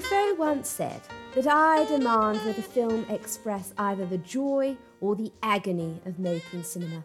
Truffaut 0.00 0.38
once 0.38 0.66
said 0.66 1.02
that 1.34 1.46
I 1.46 1.84
demand 1.84 2.40
that 2.40 2.56
a 2.56 2.62
film 2.62 3.04
express 3.10 3.74
either 3.76 4.06
the 4.06 4.16
joy 4.16 4.78
or 5.02 5.14
the 5.14 5.30
agony 5.42 6.00
of 6.06 6.18
making 6.18 6.62
cinema. 6.62 7.04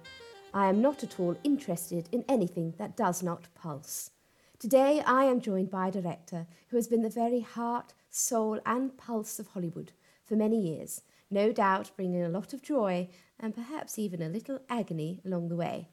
I 0.54 0.68
am 0.68 0.82
not 0.82 1.04
at 1.04 1.20
all 1.20 1.36
interested 1.44 2.08
in 2.14 2.24
anything 2.30 2.74
that 2.78 2.96
does 2.96 3.22
not 3.22 3.50
pulse. 3.54 4.12
Today 4.60 5.02
I 5.06 5.26
am 5.26 5.42
joined 5.42 5.70
by 5.70 5.90
a 5.90 5.92
director 5.92 6.48
who 6.70 6.78
has 6.78 6.88
been 6.88 7.02
the 7.02 7.10
very 7.10 7.42
heart, 7.42 7.94
soul, 8.10 8.62
and 8.66 8.96
pulse 8.96 9.40
of 9.40 9.48
Hollywood 9.48 9.92
for 10.24 10.38
many 10.38 10.58
years, 10.58 11.02
no 11.30 11.52
doubt 11.52 11.92
bringing 11.98 12.24
a 12.24 12.30
lot 12.30 12.54
of 12.54 12.62
joy 12.62 13.10
and 13.38 13.54
perhaps 13.54 14.00
even 14.00 14.22
a 14.22 14.30
little 14.30 14.60
agony 14.70 15.20
along 15.26 15.50
the 15.50 15.58
way. 15.58 15.90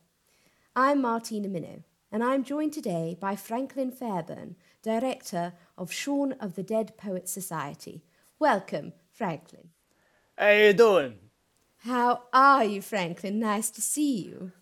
I'm 0.77 1.01
Martina 1.01 1.49
Minow, 1.49 1.83
and 2.13 2.23
I'm 2.23 2.45
joined 2.45 2.75
today 2.75 3.17
by 3.19 3.35
Franklin 3.35 3.91
Fairbairn, 3.91 4.57
director 4.83 5.55
of 5.79 5.91
Shaun 5.91 6.33
of 6.33 6.55
the 6.55 6.63
Dead 6.63 6.99
Poets 6.99 7.33
Society. 7.33 8.05
Welcome, 8.39 8.93
Franklin. 9.11 9.71
How 10.37 10.51
you 10.51 10.75
doing? 10.75 11.15
How 11.79 12.25
are 12.33 12.65
you, 12.65 12.83
Franklin? 12.83 13.41
Nice 13.41 13.71
to 13.71 13.81
see 13.81 14.25
you. 14.25 14.53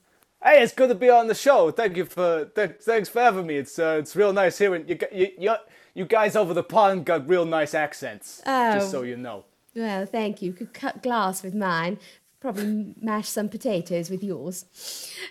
Hey, 0.43 0.63
it's 0.63 0.73
good 0.73 0.89
to 0.89 0.95
be 0.95 1.11
on 1.11 1.27
the 1.27 1.35
show. 1.35 1.71
Thank 1.73 1.97
you 1.97 2.05
for 2.07 2.47
th- 2.47 2.77
thanks 2.81 3.09
for 3.09 3.21
having 3.21 3.47
me. 3.47 3.57
It's 3.57 3.79
uh, 3.79 3.99
it's 3.99 4.17
real 4.17 4.33
nice 4.33 4.57
hearing 4.57 4.89
you, 4.89 4.97
you 5.13 5.29
you 5.39 5.57
you 5.93 6.05
guys 6.07 6.37
over 6.37 6.55
the 6.55 6.63
pond 6.63 7.05
got 7.05 7.29
real 7.29 7.45
nice 7.45 7.75
accents. 7.75 8.41
Oh. 8.47 8.75
Just 8.75 8.91
so 8.91 9.03
you 9.03 9.17
know. 9.17 9.45
Well, 9.75 10.07
thank 10.07 10.41
you. 10.41 10.53
Could 10.53 10.73
cut 10.73 11.03
glass 11.03 11.43
with 11.43 11.55
mine. 11.55 11.99
Probably 12.41 12.95
mash 13.01 13.29
some 13.29 13.49
potatoes 13.49 14.09
with 14.09 14.25
yours. 14.25 14.65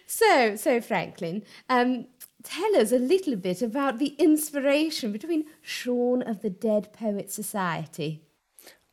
So, 0.05 0.55
so 0.55 0.79
Franklin, 0.79 1.43
um, 1.67 2.05
tell 2.43 2.75
us 2.75 2.91
a 2.91 2.99
little 2.99 3.35
bit 3.35 3.61
about 3.61 3.97
the 3.97 4.15
inspiration 4.19 5.11
between 5.11 5.45
Shaun 5.61 6.21
of 6.21 6.41
the 6.41 6.49
Dead 6.49 6.93
Poets 6.93 7.33
Society. 7.33 8.21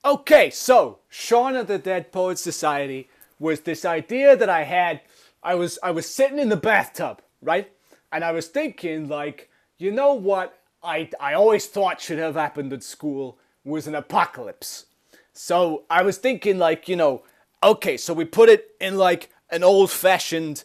Okay, 0.05 0.51
so 0.51 1.01
Shaun 1.09 1.57
of 1.57 1.67
the 1.67 1.79
Dead 1.79 2.13
Poets 2.13 2.41
Society 2.41 3.09
was 3.39 3.61
this 3.61 3.85
idea 3.85 4.37
that 4.37 4.49
I 4.49 4.63
had. 4.65 5.01
I 5.43 5.55
was 5.55 5.79
I 5.83 5.91
was 5.91 6.09
sitting 6.09 6.39
in 6.39 6.49
the 6.49 6.57
bathtub, 6.57 7.21
right? 7.43 7.71
And 8.13 8.25
I 8.25 8.33
was 8.33 8.49
thinking 8.49 9.09
like, 9.09 9.51
you 9.79 9.91
know 9.91 10.15
what 10.15 10.59
I 10.83 11.11
I 11.21 11.35
always 11.35 11.67
thought 11.67 12.01
should 12.01 12.19
have 12.19 12.35
happened 12.35 12.73
at 12.73 12.83
school 12.83 13.39
was 13.65 13.87
an 13.87 13.95
apocalypse. 13.95 14.87
So 15.33 15.85
I 15.91 16.03
was 16.03 16.17
thinking 16.17 16.59
like, 16.59 16.89
you 16.89 16.97
know, 16.97 17.25
okay, 17.67 17.97
so 17.97 18.15
we 18.15 18.25
put 18.25 18.49
it 18.49 18.71
in 18.81 18.97
like 18.97 19.31
an 19.51 19.63
old-fashioned 19.63 20.65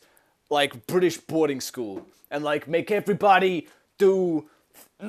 like 0.49 0.85
British 0.87 1.17
boarding 1.17 1.61
school 1.61 2.05
and 2.29 2.43
like 2.43 2.67
make 2.67 2.91
everybody 2.91 3.67
do 3.97 4.47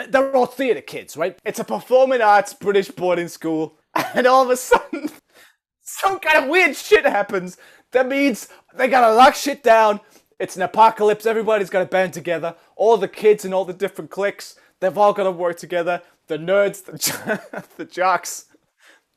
they're 0.09 0.35
all 0.35 0.47
theater 0.47 0.81
kids, 0.81 1.17
right? 1.17 1.39
It's 1.45 1.59
a 1.59 1.65
performing 1.65 2.23
arts 2.23 2.55
British 2.55 2.89
boarding 2.89 3.29
school, 3.29 3.77
and 4.15 4.27
all 4.27 4.45
of 4.45 4.51
a 4.51 4.57
sudden, 4.57 5.11
some 5.83 6.19
kind 6.19 6.45
of 6.45 6.51
weird 6.51 6.75
shit 6.77 7.05
happens. 7.05 7.59
That 7.91 8.09
means 8.09 8.49
they 8.75 8.89
gotta 8.89 9.15
lock 9.15 9.35
shit 9.35 9.63
down. 9.63 10.01
It's 10.39 10.57
an 10.57 10.63
apocalypse. 10.63 11.27
Everybody's 11.27 11.69
gotta 11.69 11.85
band 11.85 12.15
together. 12.15 12.57
All 12.75 12.97
the 12.97 13.09
kids 13.09 13.45
and 13.45 13.53
all 13.53 13.67
the 13.67 13.75
different 13.75 14.11
cliques, 14.11 14.57
they've 14.81 14.97
all 14.97 15.13
gotta 15.13 15.31
work 15.31 15.59
together. 15.59 16.01
The 16.27 16.39
nerds, 16.39 16.85
the, 16.85 16.97
jo- 16.97 17.63
the 17.77 17.85
jocks, 17.85 18.47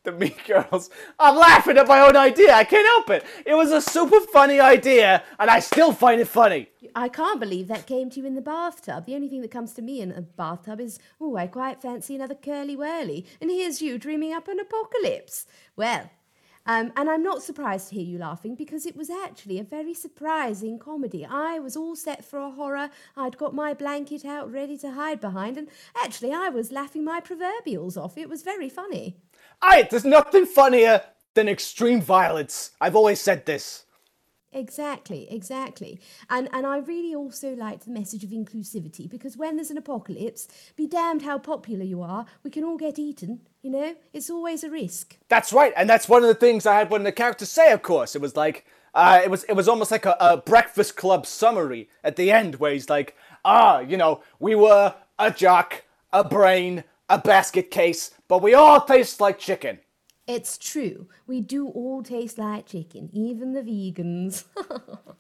the 0.06 0.12
mean 0.12 0.36
girls. 0.48 0.90
I'm 1.20 1.36
laughing 1.36 1.78
at 1.78 1.88
my 1.88 2.00
own 2.00 2.16
idea. 2.16 2.54
I 2.54 2.64
can't 2.64 2.86
help 2.86 3.10
it. 3.10 3.26
It 3.46 3.56
was 3.56 3.72
a 3.72 3.82
super 3.82 4.22
funny 4.22 4.60
idea, 4.60 5.24
and 5.40 5.50
I 5.50 5.60
still 5.60 5.92
find 5.92 6.22
it 6.22 6.28
funny. 6.28 6.70
I 6.96 7.10
can't 7.10 7.40
believe 7.40 7.68
that 7.68 7.88
came 7.88 8.10
to 8.12 8.20
you 8.20 8.26
in 8.26 8.36
the 8.36 8.42
bathtub. 8.42 9.06
The 9.06 9.16
only 9.16 9.28
thing 9.28 9.42
that 9.42 9.52
comes 9.52 9.74
to 9.74 9.82
me 9.82 10.00
in 10.02 10.12
a 10.12 10.22
bathtub 10.22 10.80
is, 10.80 11.00
oh, 11.20 11.36
I 11.36 11.48
quite 11.48 11.82
fancy 11.82 12.16
another 12.16 12.36
curly 12.36 12.76
whirly. 12.76 13.26
And 13.42 13.50
here's 13.50 13.82
you 13.82 13.98
dreaming 13.98 14.34
up 14.34 14.48
an 14.48 14.60
apocalypse. 14.60 15.46
Well, 15.76 16.10
um, 16.68 16.92
and 16.98 17.10
I'm 17.10 17.22
not 17.22 17.44
surprised 17.44 17.90
to 17.90 17.96
hear 17.96 18.04
you 18.04 18.18
laughing 18.18 18.56
because 18.56 18.88
it 18.88 18.96
was 18.96 19.12
actually 19.12 19.60
a 19.60 19.64
very 19.64 19.94
surprising 19.94 20.80
comedy. 20.80 21.24
I 21.24 21.60
was 21.60 21.76
all 21.76 21.96
set 21.96 22.26
for 22.26 22.40
a 22.40 22.50
horror. 22.50 22.90
I'd 23.16 23.38
got 23.38 23.54
my 23.54 23.76
blanket 23.76 24.26
out 24.26 24.52
ready 24.52 24.76
to 24.80 24.94
hide 24.94 25.22
behind, 25.22 25.58
and 25.58 25.68
actually, 25.96 26.34
I 26.34 26.50
was 26.50 26.72
laughing 26.72 27.04
my 27.04 27.20
proverbials 27.20 27.98
off. 27.98 28.18
It 28.18 28.30
was 28.30 28.42
very 28.42 28.70
funny. 28.70 29.18
Aye, 29.68 29.88
there's 29.90 30.06
nothing 30.06 30.46
funnier 30.46 31.02
than 31.34 31.50
extreme 31.50 32.00
violence. 32.00 32.72
I've 32.80 32.96
always 32.96 33.20
said 33.20 33.48
this. 33.48 33.86
Exactly, 34.54 35.28
exactly. 35.30 36.00
And 36.30 36.48
and 36.54 36.68
I 36.68 36.78
really 36.78 37.16
also 37.16 37.56
liked 37.56 37.86
the 37.86 37.92
message 37.92 38.24
of 38.24 38.30
inclusivity 38.30 39.10
because 39.10 39.36
when 39.36 39.56
there's 39.56 39.72
an 39.72 39.78
apocalypse, 39.78 40.48
be 40.76 40.86
damned 40.88 41.24
how 41.24 41.40
popular 41.40 41.84
you 41.84 42.04
are, 42.04 42.28
we 42.44 42.52
can 42.52 42.64
all 42.64 42.78
get 42.78 43.00
eaten, 43.00 43.42
you 43.64 43.72
know? 43.72 43.96
It's 44.14 44.30
always 44.30 44.64
a 44.64 44.70
risk. 44.70 45.18
That's 45.28 45.52
right, 45.52 45.74
and 45.76 45.90
that's 45.90 46.08
one 46.08 46.22
of 46.22 46.30
the 46.30 46.36
things 46.36 46.66
I 46.66 46.76
had 46.78 46.92
one 46.92 47.02
of 47.02 47.06
the 47.06 47.12
characters 47.12 47.50
say. 47.50 47.72
Of 47.72 47.82
course, 47.82 48.16
it 48.16 48.22
was 48.22 48.38
like 48.38 48.66
uh, 48.94 49.20
it 49.24 49.32
was 49.32 49.44
it 49.46 49.54
was 49.54 49.68
almost 49.68 49.92
like 49.92 50.06
a, 50.06 50.16
a 50.20 50.38
Breakfast 50.38 50.96
Club 50.96 51.26
summary 51.26 51.90
at 52.04 52.18
the 52.18 52.32
end, 52.32 52.56
where 52.56 52.72
he's 52.72 52.90
like, 52.90 53.16
ah, 53.44 53.80
you 53.80 53.98
know, 53.98 54.22
we 54.40 54.54
were 54.54 54.94
a 55.18 55.32
jock, 55.32 55.84
a 56.14 56.24
brain, 56.24 56.84
a 57.10 57.18
basket 57.18 57.72
case, 57.72 58.12
but 58.28 58.42
we 58.42 58.54
all 58.54 58.82
taste 58.82 59.20
like 59.22 59.40
chicken. 59.40 59.80
It's 60.28 60.58
true. 60.58 61.08
We 61.28 61.40
do 61.40 61.68
all 61.68 62.02
taste 62.02 62.40
like 62.40 62.66
chicken, 62.66 63.12
even 63.14 63.54
the 63.54 63.62
vegans. 63.62 64.46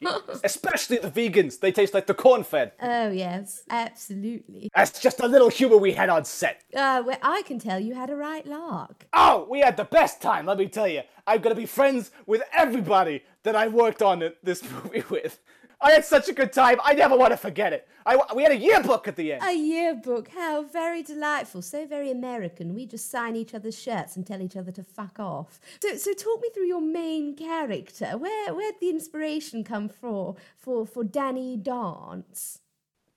Especially 0.43 0.97
the 0.97 1.11
vegans, 1.11 1.59
they 1.59 1.71
taste 1.71 1.93
like 1.93 2.07
the 2.07 2.15
corn 2.15 2.43
fed. 2.43 2.71
oh 2.81 3.09
yes, 3.11 3.61
absolutely. 3.69 4.69
That's 4.75 4.99
just 4.99 5.19
a 5.19 5.27
little 5.27 5.49
humor 5.49 5.77
we 5.77 5.93
had 5.93 6.09
on 6.09 6.25
set. 6.25 6.63
Uh, 6.75 7.03
well, 7.05 7.19
I 7.21 7.43
can 7.43 7.59
tell 7.59 7.79
you 7.79 7.93
had 7.93 8.09
a 8.09 8.15
right 8.15 8.47
lark. 8.47 9.05
Oh, 9.13 9.45
we 9.47 9.59
had 9.59 9.77
the 9.77 9.83
best 9.85 10.23
time, 10.23 10.47
let 10.47 10.57
me 10.57 10.67
tell 10.67 10.87
you. 10.87 11.01
I'm 11.27 11.39
gonna 11.39 11.53
be 11.53 11.67
friends 11.67 12.09
with 12.25 12.41
everybody 12.51 13.23
that 13.43 13.55
I 13.55 13.67
worked 13.67 14.01
on 14.01 14.31
this 14.41 14.63
movie 14.83 15.03
with. 15.11 15.39
I 15.81 15.91
had 15.91 16.05
such 16.05 16.29
a 16.29 16.33
good 16.33 16.53
time, 16.53 16.79
I 16.83 16.93
never 16.93 17.17
want 17.17 17.31
to 17.31 17.37
forget 17.37 17.73
it. 17.73 17.87
I, 18.05 18.17
we 18.35 18.43
had 18.43 18.51
a 18.51 18.57
yearbook 18.57 19.07
at 19.07 19.15
the 19.15 19.33
end. 19.33 19.43
A 19.43 19.53
yearbook, 19.53 20.29
how 20.29 20.63
very 20.63 21.03
delightful, 21.03 21.61
so 21.61 21.85
very 21.85 22.11
American. 22.11 22.73
We 22.73 22.85
just 22.85 23.09
sign 23.09 23.35
each 23.35 23.53
other's 23.53 23.79
shirts 23.79 24.15
and 24.15 24.25
tell 24.25 24.41
each 24.41 24.55
other 24.55 24.71
to 24.71 24.83
fuck 24.83 25.19
off. 25.19 25.59
So, 25.81 25.95
so 25.95 26.13
talk 26.13 26.41
me 26.41 26.49
through 26.53 26.67
your 26.67 26.81
main 26.81 27.35
character. 27.35 28.17
Where, 28.17 28.53
where'd 28.53 28.75
the 28.79 28.89
inspiration 28.89 29.63
come 29.63 29.89
for 29.89 30.35
for 30.57 30.85
for 30.85 31.03
Danny 31.03 31.57
Dance? 31.57 32.59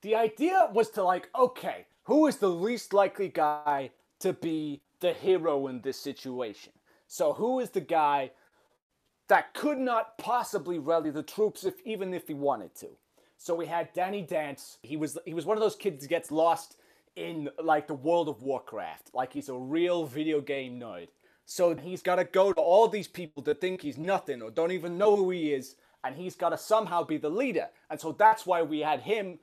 The 0.03 0.15
idea 0.15 0.71
was 0.73 0.91
to 0.91 1.03
like, 1.03 1.29
okay, 1.39 1.87
who 2.05 2.27
is 2.27 2.37
the 2.37 2.49
least 2.49 2.93
likely 2.93 3.29
guy 3.29 3.91
to 4.21 4.33
be 4.33 4.81
the 5.01 5.13
hero 5.13 5.67
in 5.67 5.81
this 5.83 6.01
situation? 6.01 6.73
So 7.07 7.33
who 7.33 7.61
is 7.61 7.71
the 7.71 7.81
guy 7.81 8.31
that 9.29 9.55
could 9.55 9.79
not 9.79 10.19
possibly 10.19 10.79
rally 10.79 11.11
the 11.11 11.23
troops 11.23 11.65
if 11.65 11.75
even 11.85 12.13
if 12.15 12.29
he 12.29 12.35
wanted 12.35 12.75
to? 12.77 12.89
So 13.37 13.55
we 13.55 13.67
had 13.67 13.93
Danny 13.93 14.23
Dance. 14.23 14.79
He 14.83 14.97
was 14.97 15.17
he 15.25 15.35
was 15.35 15.47
one 15.47 15.57
of 15.57 15.63
those 15.63 15.77
kids 15.77 16.03
that 16.03 16.09
gets 16.09 16.31
lost 16.31 16.77
in 17.17 17.49
like 17.63 17.87
the 17.87 17.95
world 17.95 18.29
of 18.29 18.43
Warcraft. 18.43 19.11
Like 19.15 19.33
he's 19.33 19.49
a 19.49 19.55
real 19.55 20.05
video 20.07 20.41
game 20.41 20.79
nerd. 20.81 21.09
So 21.45 21.75
he's 21.75 22.03
got 22.03 22.17
to 22.17 22.25
go 22.25 22.53
to 22.53 22.61
all 22.61 22.89
these 22.89 23.09
people 23.09 23.43
that 23.45 23.61
think 23.61 23.81
he's 23.81 23.97
nothing 23.97 24.43
or 24.43 24.51
don't 24.51 24.73
even 24.73 24.99
know 24.99 25.17
who 25.17 25.31
he 25.31 25.55
is, 25.55 25.77
and 26.05 26.15
he's 26.15 26.37
got 26.37 26.51
to 26.51 26.59
somehow 26.59 27.05
be 27.05 27.17
the 27.17 27.31
leader. 27.31 27.69
And 27.89 27.99
so 27.99 28.13
that's 28.13 28.45
why 28.45 28.63
we 28.63 28.81
had 28.81 29.01
him 29.01 29.39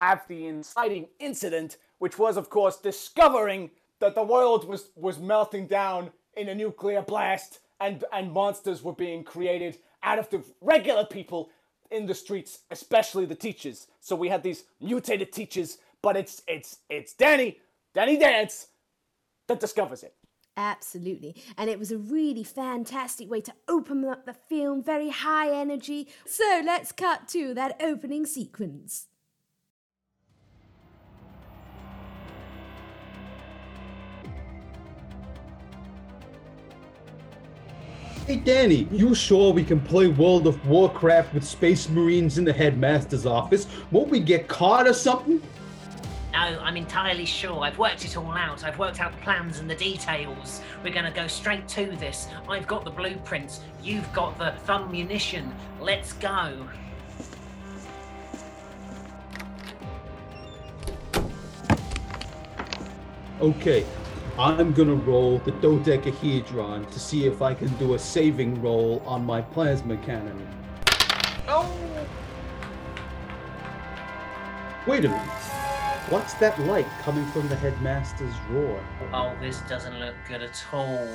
have 0.00 0.26
the 0.28 0.46
inciting 0.46 1.08
incident, 1.18 1.78
which 1.98 2.18
was, 2.18 2.36
of 2.36 2.50
course, 2.50 2.76
discovering 2.76 3.70
that 4.00 4.14
the 4.14 4.22
world 4.22 4.68
was 4.68 4.90
was 4.96 5.18
melting 5.18 5.66
down 5.66 6.10
in 6.36 6.48
a 6.48 6.54
nuclear 6.54 7.00
blast, 7.00 7.60
and 7.80 8.04
and 8.12 8.32
monsters 8.32 8.82
were 8.82 8.92
being 8.92 9.24
created 9.24 9.78
out 10.02 10.18
of 10.18 10.28
the 10.30 10.42
regular 10.60 11.04
people 11.04 11.50
in 11.90 12.06
the 12.06 12.14
streets, 12.14 12.60
especially 12.70 13.26
the 13.26 13.34
teachers. 13.34 13.86
So 14.00 14.16
we 14.16 14.28
had 14.28 14.42
these 14.42 14.64
mutated 14.80 15.32
teachers, 15.32 15.78
but 16.02 16.16
it's 16.16 16.42
it's 16.46 16.78
it's 16.88 17.14
Danny, 17.14 17.58
Danny 17.94 18.16
Dance, 18.18 18.68
that 19.48 19.60
discovers 19.60 20.02
it. 20.02 20.14
Absolutely. 20.56 21.36
And 21.58 21.68
it 21.68 21.78
was 21.78 21.92
a 21.92 21.98
really 21.98 22.42
fantastic 22.42 23.30
way 23.30 23.42
to 23.42 23.52
open 23.68 24.04
up 24.06 24.24
the 24.24 24.32
film, 24.32 24.82
very 24.82 25.10
high 25.10 25.50
energy. 25.50 26.08
So 26.24 26.62
let's 26.64 26.92
cut 26.92 27.28
to 27.28 27.52
that 27.54 27.76
opening 27.78 28.24
sequence. 28.24 29.08
Hey 38.26 38.34
Danny, 38.34 38.88
you 38.90 39.14
sure 39.14 39.52
we 39.52 39.62
can 39.62 39.78
play 39.78 40.08
World 40.08 40.48
of 40.48 40.66
Warcraft 40.66 41.32
with 41.32 41.44
Space 41.44 41.88
Marines 41.88 42.38
in 42.38 42.44
the 42.44 42.52
headmaster's 42.52 43.24
office? 43.24 43.68
Won't 43.92 44.08
we 44.08 44.18
get 44.18 44.48
caught 44.48 44.88
or 44.88 44.94
something? 44.94 45.40
No, 46.32 46.40
I'm 46.40 46.76
entirely 46.76 47.24
sure. 47.24 47.60
I've 47.60 47.78
worked 47.78 48.04
it 48.04 48.16
all 48.16 48.32
out. 48.32 48.64
I've 48.64 48.80
worked 48.80 49.00
out 49.00 49.12
the 49.12 49.22
plans 49.22 49.60
and 49.60 49.70
the 49.70 49.76
details. 49.76 50.60
We're 50.82 50.92
going 50.92 51.04
to 51.04 51.12
go 51.12 51.28
straight 51.28 51.68
to 51.68 51.86
this. 52.00 52.26
I've 52.48 52.66
got 52.66 52.84
the 52.84 52.90
blueprints. 52.90 53.60
You've 53.80 54.12
got 54.12 54.36
the 54.38 54.54
thumb 54.64 54.90
munition. 54.90 55.54
Let's 55.80 56.12
go. 56.14 56.68
Okay, 63.40 63.86
I'm 64.38 64.74
gonna 64.74 64.94
roll 64.94 65.38
the 65.38 65.52
dodecahedron 65.52 66.84
to 66.84 67.00
see 67.00 67.26
if 67.26 67.40
I 67.40 67.54
can 67.54 67.68
do 67.78 67.94
a 67.94 67.98
saving 67.98 68.60
roll 68.60 69.02
on 69.06 69.24
my 69.24 69.40
plasma 69.40 69.96
cannon. 69.96 70.46
Oh! 71.48 71.72
Wait 74.86 75.06
a 75.06 75.08
minute. 75.08 75.26
What's 76.10 76.34
that 76.34 76.60
light 76.60 76.86
coming 77.00 77.24
from 77.32 77.48
the 77.48 77.56
headmaster's 77.56 78.34
roar? 78.50 78.78
Oh, 79.14 79.34
this 79.40 79.60
doesn't 79.62 79.98
look 79.98 80.14
good 80.28 80.42
at 80.42 80.62
all. 80.70 81.08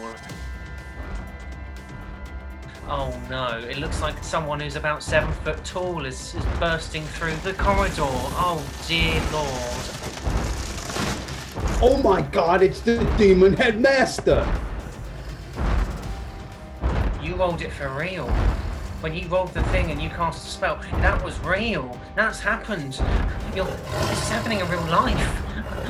Oh 2.87 3.21
no, 3.29 3.59
it 3.69 3.77
looks 3.77 4.01
like 4.01 4.21
someone 4.23 4.59
who's 4.59 4.75
about 4.75 5.03
seven 5.03 5.31
foot 5.31 5.63
tall 5.63 6.07
is, 6.07 6.33
is 6.33 6.45
bursting 6.59 7.03
through 7.03 7.35
the 7.43 7.53
corridor. 7.53 8.01
Oh 8.01 8.65
dear 8.87 9.21
lord. 9.31 10.70
Oh 11.83 11.99
my 12.03 12.21
god, 12.21 12.61
it's 12.61 12.79
the 12.81 13.03
demon 13.17 13.53
headmaster! 13.53 14.47
You 17.23 17.35
rolled 17.35 17.63
it 17.63 17.71
for 17.71 17.89
real. 17.89 18.27
When 18.99 19.15
you 19.15 19.27
rolled 19.27 19.51
the 19.55 19.63
thing 19.63 19.89
and 19.89 19.99
you 19.99 20.09
cast 20.09 20.45
a 20.45 20.49
spell, 20.51 20.79
that 20.91 21.23
was 21.25 21.39
real. 21.39 21.99
That's 22.15 22.39
happened. 22.39 23.01
You're, 23.55 23.65
this 23.65 24.21
is 24.21 24.29
happening 24.29 24.59
in 24.59 24.69
real 24.69 24.85
life. 24.91 25.17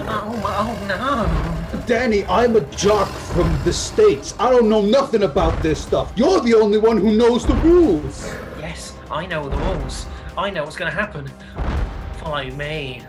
Oh, 0.08 0.40
my, 0.42 0.56
oh 0.60 1.74
no. 1.74 1.86
Danny, 1.86 2.24
I'm 2.28 2.56
a 2.56 2.62
jock 2.62 3.10
from 3.10 3.54
the 3.66 3.74
States. 3.74 4.34
I 4.40 4.50
don't 4.50 4.70
know 4.70 4.82
nothing 4.82 5.24
about 5.24 5.62
this 5.62 5.84
stuff. 5.84 6.14
You're 6.16 6.40
the 6.40 6.54
only 6.54 6.78
one 6.78 6.96
who 6.96 7.18
knows 7.18 7.46
the 7.46 7.56
rules. 7.56 8.34
Yes, 8.60 8.96
I 9.10 9.26
know 9.26 9.50
the 9.50 9.58
rules. 9.58 10.06
I 10.38 10.52
know 10.52 10.64
what's 10.64 10.78
going 10.78 10.90
to 10.90 10.98
happen. 10.98 11.30
Follow 12.20 12.50
me. 12.52 13.04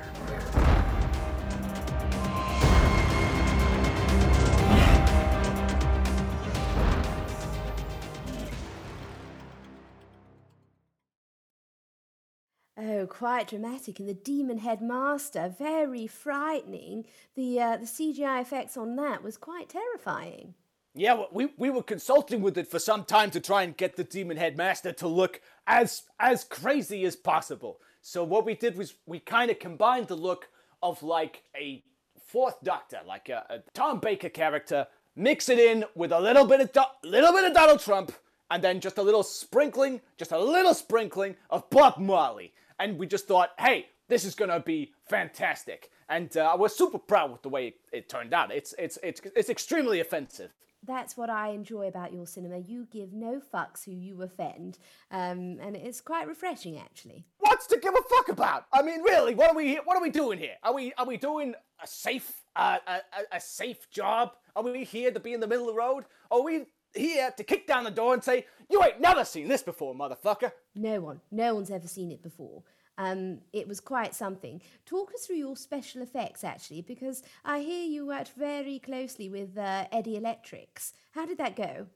Oh, 12.85 13.07
quite 13.07 13.49
dramatic. 13.49 14.01
And 14.01 14.09
the 14.09 14.15
demon 14.15 14.59
headmaster, 14.59 15.55
very 15.57 16.09
frightening. 16.09 17.05
The, 17.37 17.61
uh, 17.61 17.77
the 17.77 17.87
CGI 17.87 18.41
effects 18.41 18.77
on 18.77 18.97
that 18.97 19.23
was 19.23 19.37
quite 19.37 19.69
terrifying. 19.69 20.55
Yeah, 20.95 21.15
well, 21.15 21.29
we, 21.33 21.51
we 21.57 21.71
were 21.71 21.85
consulting 21.85 22.43
with 22.43 22.59
it 22.59 22.69
for 22.69 22.81
some 22.81 23.05
time 23.05 23.31
to 23.31 23.41
try 23.41 23.63
and 23.63 23.77
get 23.77 23.97
the 23.97 24.05
demon 24.05 24.37
headmaster 24.37 24.93
to 24.95 25.07
look 25.07 25.41
as 25.67 26.03
as 26.19 26.45
crazy 26.45 27.05
as 27.05 27.15
possible. 27.17 27.79
So 28.03 28.25
what 28.25 28.45
we 28.45 28.55
did 28.55 28.77
was 28.77 28.95
we 29.07 29.21
kind 29.21 29.51
of 29.51 29.59
combined 29.59 30.09
the 30.09 30.17
look 30.17 30.49
of 30.83 31.03
like 31.03 31.45
a 31.57 31.85
fourth 32.27 32.63
Doctor, 32.63 32.99
like 33.07 33.29
a, 33.29 33.45
a 33.49 33.59
Tom 33.75 34.01
Baker 34.01 34.29
character, 34.29 34.89
mix 35.15 35.49
it 35.49 35.59
in 35.59 35.85
with 35.95 36.13
a 36.13 36.21
little 36.21 36.47
bit 36.47 36.61
of 36.61 36.73
Do- 36.73 37.09
little 37.09 37.33
bit 37.33 37.45
of 37.45 37.55
Donald 37.55 37.81
Trump, 37.81 38.13
and 38.51 38.63
then 38.63 38.81
just 38.81 38.99
a 38.99 39.03
little 39.03 39.23
sprinkling, 39.23 40.01
just 40.19 40.33
a 40.33 40.39
little 40.39 40.75
sprinkling 40.75 41.37
of 41.49 41.71
Bob 41.71 41.97
Marley. 41.97 42.53
And 42.83 42.99
we 42.99 43.07
just 43.07 43.29
thought, 43.29 43.51
hey, 43.61 43.87
this 44.09 44.25
is 44.25 44.35
gonna 44.35 44.59
be 44.59 44.93
fantastic. 45.09 45.91
And 46.09 46.37
uh, 46.37 46.57
we're 46.59 46.69
super 46.69 46.99
proud 46.99 47.31
with 47.31 47.43
the 47.43 47.49
way 47.49 47.69
it, 47.69 47.75
it 47.93 48.09
turned 48.09 48.35
out. 48.35 48.51
It's 48.51 48.75
it's 48.77 48.99
it's 49.05 49.21
it's 49.37 49.49
extremely 49.49 50.01
offensive. 50.01 50.53
That's 50.85 51.17
what 51.17 51.31
I 51.31 51.51
enjoy 51.51 51.87
about 51.87 52.13
your 52.13 52.27
cinema. 52.27 52.59
You 52.59 52.89
give 52.91 53.13
no 53.13 53.41
fucks 53.55 53.85
who 53.85 53.93
you 53.93 54.21
offend, 54.23 54.79
um, 55.13 55.61
and 55.61 55.77
it's 55.77 56.01
quite 56.01 56.27
refreshing, 56.27 56.77
actually. 56.77 57.25
What's 57.39 57.69
to 57.69 57.79
give 57.79 57.95
a 57.95 58.03
fuck 58.17 58.29
about? 58.29 58.67
I 58.73 58.83
mean, 58.83 59.01
really, 59.03 59.37
what 59.37 59.51
are 59.51 59.57
we 59.57 59.77
what 59.77 59.97
are 59.97 60.03
we 60.03 60.11
doing 60.11 60.41
here? 60.41 60.57
Are 60.65 60.75
we 60.75 60.93
are 60.95 61.07
we 61.07 61.19
doing 61.19 61.55
a 61.81 61.87
safe 61.87 62.43
uh, 62.57 62.79
a, 62.89 63.01
a 63.37 63.41
safe 63.41 63.89
job? 63.91 64.33
Are 64.57 64.65
we 64.65 64.83
here 64.83 65.13
to 65.13 65.21
be 65.21 65.33
in 65.33 65.39
the 65.39 65.47
middle 65.47 65.69
of 65.69 65.75
the 65.75 65.79
road? 65.79 66.05
Are 66.33 66.43
we 66.43 66.67
here 66.95 67.31
to 67.37 67.45
kick 67.45 67.67
down 67.67 67.85
the 67.85 67.91
door 67.91 68.15
and 68.15 68.23
say, 68.23 68.47
"You 68.71 68.83
ain't 68.83 69.01
never 69.01 69.25
seen 69.25 69.49
this 69.49 69.63
before, 69.63 69.95
motherfucker"? 69.95 70.53
No 70.75 71.01
one, 71.01 71.21
no 71.31 71.55
one's 71.55 71.71
ever 71.71 71.89
seen 71.89 72.11
it 72.11 72.23
before. 72.23 72.63
Um, 72.99 73.41
it 73.53 73.67
was 73.67 73.81
quite 73.81 74.15
something. 74.15 74.61
Talk 74.85 75.13
us 75.15 75.27
through 75.27 75.37
your 75.37 75.57
special 75.57 76.03
effects, 76.03 76.45
actually, 76.45 76.83
because 76.83 77.23
I 77.45 77.61
hear 77.61 77.85
you 77.85 78.07
worked 78.07 78.33
very 78.37 78.79
closely 78.79 79.29
with 79.29 79.57
uh, 79.57 79.87
Eddie 79.91 80.17
Electrics. 80.17 80.93
How 81.13 81.27
did 81.27 81.39
that 81.39 81.57
go? 81.57 81.87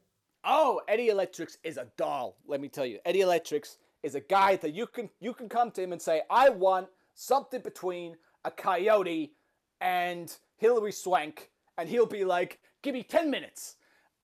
Oh, 0.43 0.81
Eddie 0.87 1.09
Electrics 1.09 1.57
is 1.63 1.77
a 1.77 1.87
doll. 1.97 2.37
Let 2.47 2.61
me 2.61 2.67
tell 2.67 2.85
you, 2.85 2.99
Eddie 3.05 3.21
Electrics 3.21 3.77
is 4.03 4.15
a 4.15 4.19
guy 4.19 4.55
that 4.57 4.73
you 4.73 4.87
can 4.87 5.09
you 5.19 5.33
can 5.33 5.49
come 5.49 5.71
to 5.71 5.81
him 5.81 5.91
and 5.91 6.01
say, 6.01 6.23
"I 6.29 6.49
want 6.49 6.87
something 7.13 7.61
between 7.61 8.17
a 8.45 8.51
coyote 8.51 9.33
and 9.81 10.35
Hilary 10.57 10.91
Swank," 10.91 11.51
and 11.77 11.87
he'll 11.89 12.05
be 12.05 12.25
like, 12.25 12.59
"Give 12.81 12.93
me 12.93 13.03
ten 13.03 13.29
minutes." 13.29 13.76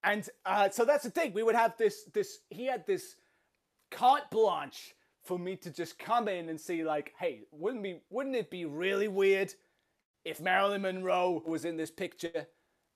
And 0.04 0.28
uh, 0.46 0.70
so 0.70 0.86
that's 0.86 1.04
the 1.04 1.10
thing. 1.10 1.34
We 1.34 1.44
would 1.44 1.56
have 1.56 1.78
this 1.78 2.04
this. 2.14 2.40
He 2.50 2.66
had 2.66 2.86
this 2.86 3.16
carte 3.92 4.30
blanche 4.32 4.96
for 5.24 5.40
me 5.40 5.56
to 5.56 5.72
just 5.72 5.98
come 5.98 6.28
in 6.28 6.50
and 6.50 6.60
see 6.60 6.84
like, 6.84 7.14
hey, 7.18 7.44
wouldn't 7.52 7.84
be 7.84 8.02
wouldn't 8.10 8.36
it 8.36 8.50
be 8.50 8.66
really 8.66 9.08
weird 9.08 9.54
if 10.26 10.42
Marilyn 10.42 10.82
Monroe 10.82 11.42
was 11.46 11.66
in 11.66 11.78
this 11.78 11.92
picture? 11.92 12.48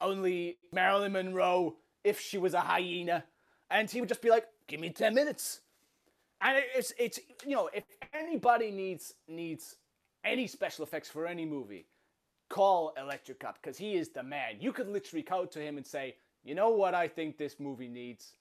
Only 0.02 0.58
Marilyn 0.72 1.14
Monroe 1.14 1.78
if 2.04 2.20
she 2.20 2.38
was 2.38 2.54
a 2.54 2.60
hyena, 2.60 3.24
and 3.70 3.90
he 3.90 4.00
would 4.00 4.10
just 4.10 4.22
be 4.22 4.30
like, 4.30 4.46
give 4.68 4.80
me 4.80 4.90
ten 4.90 5.14
minutes. 5.14 5.62
And 6.42 6.62
it's 6.76 6.94
it's 7.00 7.20
you 7.46 7.56
know 7.56 7.70
if 7.74 7.84
anybody 8.14 8.72
needs 8.72 9.14
needs 9.28 9.78
any 10.24 10.46
special 10.48 10.84
effects 10.84 11.10
for 11.10 11.26
any 11.26 11.46
movie, 11.46 11.88
call 12.50 12.94
Electric 12.98 13.40
Cup 13.40 13.58
because 13.62 13.78
he 13.78 13.96
is 13.96 14.10
the 14.10 14.24
man. 14.24 14.58
You 14.60 14.74
could 14.74 14.90
literally 14.90 15.24
go 15.24 15.46
to 15.46 15.60
him 15.60 15.78
and 15.78 15.86
say, 15.86 16.16
you 16.48 16.56
know 16.56 16.70
what 16.70 16.96
I 16.96 17.10
think 17.10 17.38
this 17.38 17.60
movie 17.60 17.90
needs? 17.90 18.32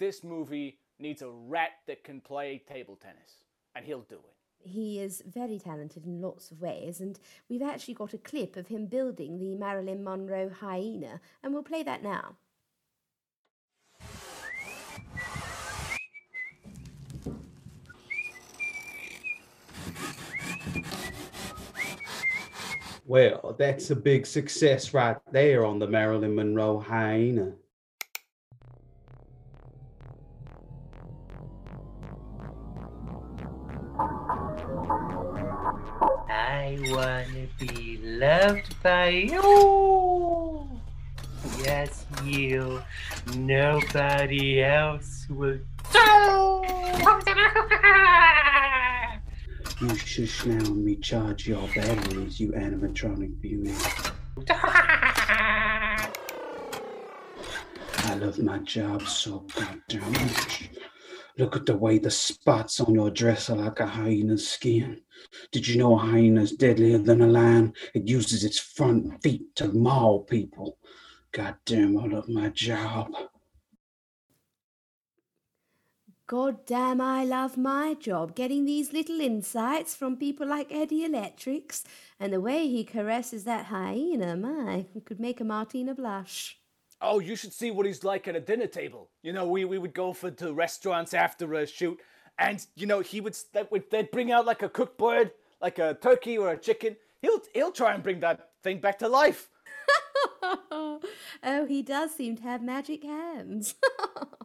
This 0.00 0.24
movie 0.24 0.78
needs 0.98 1.22
a 1.22 1.30
rat 1.30 1.70
that 1.86 2.02
can 2.02 2.20
play 2.20 2.60
table 2.68 2.98
tennis, 3.00 3.44
and 3.76 3.84
he'll 3.84 4.00
do 4.00 4.16
it. 4.16 4.68
He 4.68 4.98
is 4.98 5.22
very 5.24 5.60
talented 5.60 6.04
in 6.04 6.20
lots 6.20 6.50
of 6.50 6.60
ways, 6.60 7.00
and 7.00 7.20
we've 7.48 7.62
actually 7.62 7.94
got 7.94 8.14
a 8.14 8.18
clip 8.18 8.56
of 8.56 8.66
him 8.66 8.86
building 8.86 9.38
the 9.38 9.54
Marilyn 9.54 10.02
Monroe 10.02 10.50
hyena, 10.50 11.20
and 11.40 11.54
we'll 11.54 11.62
play 11.62 11.84
that 11.84 12.02
now. 12.02 12.34
Well, 23.04 23.56
that's 23.58 23.90
a 23.90 23.96
big 23.96 24.26
success 24.26 24.94
right 24.94 25.16
there 25.32 25.66
on 25.66 25.80
the 25.80 25.88
Marilyn 25.88 26.36
Monroe 26.36 26.78
hyena. 26.78 27.52
I 36.30 36.78
wanna 36.90 37.48
be 37.58 37.98
loved 38.02 38.80
by 38.82 39.08
you. 39.08 40.68
Yes, 41.58 42.06
you. 42.24 42.80
Nobody 43.34 44.62
else 44.62 45.26
will 45.28 45.58
do. 45.92 46.62
You 49.82 49.96
shush 49.96 50.46
now 50.46 50.64
and 50.64 51.44
your 51.44 51.68
batteries, 51.74 52.38
you 52.38 52.52
animatronic 52.52 53.40
beauty. 53.40 53.74
I 54.48 56.08
love 58.14 58.38
my 58.38 58.58
job 58.58 59.02
so 59.08 59.44
goddamn 59.56 60.12
much. 60.12 60.70
Look 61.36 61.56
at 61.56 61.66
the 61.66 61.76
way 61.76 61.98
the 61.98 62.12
spots 62.12 62.78
on 62.78 62.94
your 62.94 63.10
dress 63.10 63.50
are 63.50 63.56
like 63.56 63.80
a 63.80 63.86
hyena's 63.88 64.46
skin. 64.46 65.00
Did 65.50 65.66
you 65.66 65.78
know 65.78 65.96
a 65.96 65.98
hyena's 65.98 66.52
deadlier 66.52 66.98
than 66.98 67.20
a 67.20 67.26
lion? 67.26 67.72
It 67.92 68.06
uses 68.06 68.44
its 68.44 68.60
front 68.60 69.20
feet 69.20 69.56
to 69.56 69.72
maul 69.72 70.20
people. 70.20 70.78
Goddamn, 71.32 71.98
I 71.98 72.06
love 72.06 72.28
my 72.28 72.50
job. 72.50 73.12
God 76.32 76.64
damn, 76.64 76.98
I 76.98 77.24
love 77.24 77.58
my 77.58 77.92
job, 77.92 78.34
getting 78.34 78.64
these 78.64 78.90
little 78.90 79.20
insights 79.20 79.94
from 79.94 80.16
people 80.16 80.46
like 80.46 80.72
Eddie 80.72 81.04
Electrics, 81.04 81.84
and 82.18 82.32
the 82.32 82.40
way 82.40 82.68
he 82.68 82.84
caresses 82.84 83.44
that 83.44 83.66
hyena, 83.66 84.34
my, 84.34 84.86
he 84.94 85.02
could 85.02 85.20
make 85.20 85.42
a 85.42 85.44
Martina 85.44 85.94
blush. 85.94 86.56
Oh, 87.02 87.18
you 87.18 87.36
should 87.36 87.52
see 87.52 87.70
what 87.70 87.84
he's 87.84 88.02
like 88.02 88.26
at 88.28 88.34
a 88.34 88.40
dinner 88.40 88.66
table. 88.66 89.10
You 89.22 89.34
know, 89.34 89.46
we, 89.46 89.66
we 89.66 89.76
would 89.76 89.92
go 89.92 90.14
for 90.14 90.30
to 90.30 90.54
restaurants 90.54 91.12
after 91.12 91.52
a 91.52 91.66
shoot, 91.66 92.00
and 92.38 92.66
you 92.76 92.86
know 92.86 93.00
he 93.00 93.20
would 93.20 93.36
would 93.70 93.90
they'd 93.90 94.10
bring 94.10 94.32
out 94.32 94.46
like 94.46 94.62
a 94.62 94.70
cooked 94.70 94.96
bird, 94.96 95.32
like 95.60 95.78
a 95.78 95.98
turkey 96.00 96.38
or 96.38 96.48
a 96.48 96.56
chicken. 96.56 96.96
He'll 97.20 97.42
he'll 97.52 97.72
try 97.72 97.92
and 97.92 98.02
bring 98.02 98.20
that 98.20 98.52
thing 98.62 98.80
back 98.80 99.00
to 99.00 99.08
life. 99.08 99.50
oh, 100.42 100.98
he 101.68 101.82
does 101.82 102.14
seem 102.14 102.36
to 102.36 102.42
have 102.44 102.62
magic 102.62 103.02
hands. 103.02 103.74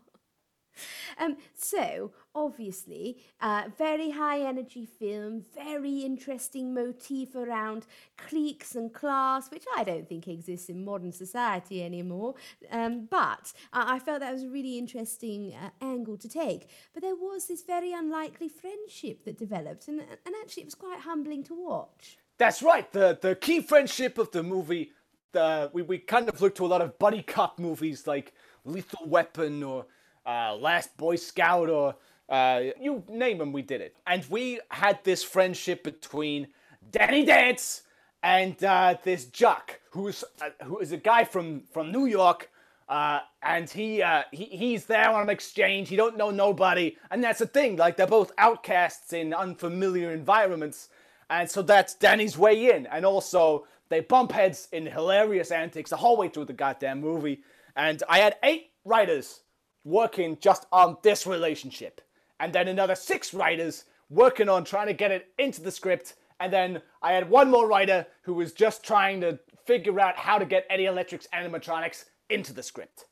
Um, 1.18 1.38
so, 1.56 2.12
obviously, 2.36 3.18
uh, 3.42 3.64
very 3.78 4.12
high 4.12 4.40
energy 4.42 4.86
film, 4.86 5.44
very 5.56 6.00
interesting 6.00 6.74
motif 6.74 7.36
around 7.36 7.86
cliques 8.18 8.76
and 8.76 8.94
class, 8.94 9.50
which 9.52 9.66
I 9.76 9.84
don't 9.84 10.08
think 10.08 10.28
exists 10.28 10.70
in 10.70 10.86
modern 10.86 11.12
society 11.12 11.84
anymore. 11.84 12.36
Um, 12.72 13.08
but 13.10 13.54
I-, 13.74 13.96
I 13.96 14.00
felt 14.00 14.20
that 14.20 14.34
was 14.34 14.44
a 14.44 14.50
really 14.50 14.78
interesting 14.78 15.54
uh, 15.54 15.70
angle 15.82 16.18
to 16.18 16.30
take. 16.30 16.70
But 16.94 17.04
there 17.04 17.16
was 17.16 17.48
this 17.48 17.64
very 17.64 17.94
unlikely 17.94 18.50
friendship 18.50 19.26
that 19.26 19.38
developed, 19.38 19.88
and, 19.88 20.00
and 20.00 20.36
actually, 20.42 20.64
it 20.64 20.68
was 20.68 20.76
quite 20.76 21.00
humbling 21.02 21.44
to 21.46 21.56
watch. 21.56 22.18
That's 22.38 22.62
right. 22.62 22.92
The 22.92 23.18
the 23.20 23.36
key 23.36 23.62
friendship 23.62 24.18
of 24.18 24.32
the 24.32 24.44
movie. 24.44 24.92
The 25.32 25.70
we, 25.74 25.82
we 25.82 25.98
kind 25.98 26.30
of 26.30 26.40
looked 26.42 26.58
to 26.58 26.66
a 26.66 26.68
lot 26.68 26.82
of 26.82 26.98
buddy 27.00 27.22
cop 27.22 27.60
movies 27.60 28.08
like 28.08 28.34
Lethal 28.64 29.08
Weapon 29.08 29.64
or 29.64 29.86
uh, 30.28 30.56
Last 30.56 30.96
Boy 30.98 31.16
Scout 31.16 31.70
or 31.70 31.96
uh, 32.30 32.62
you 32.80 33.04
name 33.08 33.38
them, 33.38 33.54
we 33.54 33.62
did 33.62 33.82
it. 33.82 33.96
And 34.06 34.26
we 34.30 34.60
had 34.70 35.00
this 35.04 35.24
friendship 35.24 35.84
between 35.84 36.48
Danny 36.92 37.26
Dance 37.26 37.84
and 38.22 38.62
uh, 38.64 38.96
this 39.04 39.26
jock 39.26 39.80
who's 39.92 40.24
uh, 40.42 40.50
who 40.66 40.80
is 40.80 40.92
a 40.92 40.98
guy 40.98 41.24
from 41.24 41.62
from 41.72 41.92
New 41.92 42.06
York. 42.06 42.50
Uh, 42.90 43.20
and 43.44 43.70
he, 43.70 44.02
uh, 44.02 44.24
he 44.32 44.46
he's 44.46 44.86
there 44.86 45.10
on 45.10 45.24
an 45.24 45.30
exchange. 45.30 45.90
He 45.90 45.98
don't 45.98 46.16
know 46.16 46.32
nobody, 46.32 46.96
and 47.12 47.22
that's 47.22 47.40
the 47.40 47.46
thing. 47.46 47.76
Like 47.76 47.98
they're 47.98 48.08
both 48.08 48.32
outcasts 48.38 49.12
in 49.12 49.34
unfamiliar 49.34 50.12
environments, 50.12 50.88
and 51.30 51.50
so 51.50 51.62
that's 51.62 51.96
Danny's 51.96 52.38
way 52.38 52.74
in. 52.74 52.86
And 52.88 53.06
also 53.06 53.68
they 53.90 54.00
bump 54.00 54.32
heads 54.32 54.70
in 54.72 54.86
hilarious 54.86 55.52
antics 55.52 55.90
the 55.90 55.98
whole 55.98 56.16
way 56.16 56.30
through 56.30 56.46
the 56.46 56.54
goddamn 56.54 57.02
movie. 57.02 57.42
And 57.76 58.02
I 58.08 58.20
had 58.20 58.38
eight 58.42 58.72
writers 58.86 59.42
working 59.88 60.38
just 60.40 60.66
on 60.72 60.98
this 61.02 61.26
relationship, 61.26 62.02
and 62.40 62.54
then 62.54 62.68
another 62.68 62.96
six 62.96 63.34
writers 63.34 63.86
working 64.10 64.50
on 64.50 64.64
trying 64.64 64.88
to 64.88 64.94
get 64.94 65.12
it 65.12 65.28
into 65.38 65.62
the 65.62 65.72
script. 65.72 66.16
And 66.40 66.54
then 66.54 66.82
I 67.02 67.14
had 67.14 67.30
one 67.30 67.50
more 67.50 67.68
writer 67.68 68.06
who 68.22 68.36
was 68.36 68.54
just 68.54 68.84
trying 68.84 69.22
to 69.22 69.40
figure 69.66 70.00
out 70.00 70.18
how 70.18 70.38
to 70.38 70.46
get 70.46 70.68
Eddie 70.70 70.86
Electric's 70.86 71.28
animatronics 71.34 72.06
into 72.30 72.54
the 72.54 72.64
script. 72.64 73.06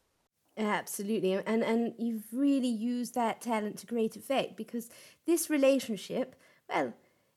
Absolutely, 0.57 1.33
and 1.33 1.63
and 1.63 1.93
you've 1.97 2.27
really 2.31 2.69
used 2.69 3.13
that 3.15 3.41
talent 3.41 3.77
to 3.79 3.85
great 3.85 4.15
effect 4.15 4.55
because 4.55 4.89
this 5.25 5.49
relationship, 5.49 6.35
well, 6.69 6.93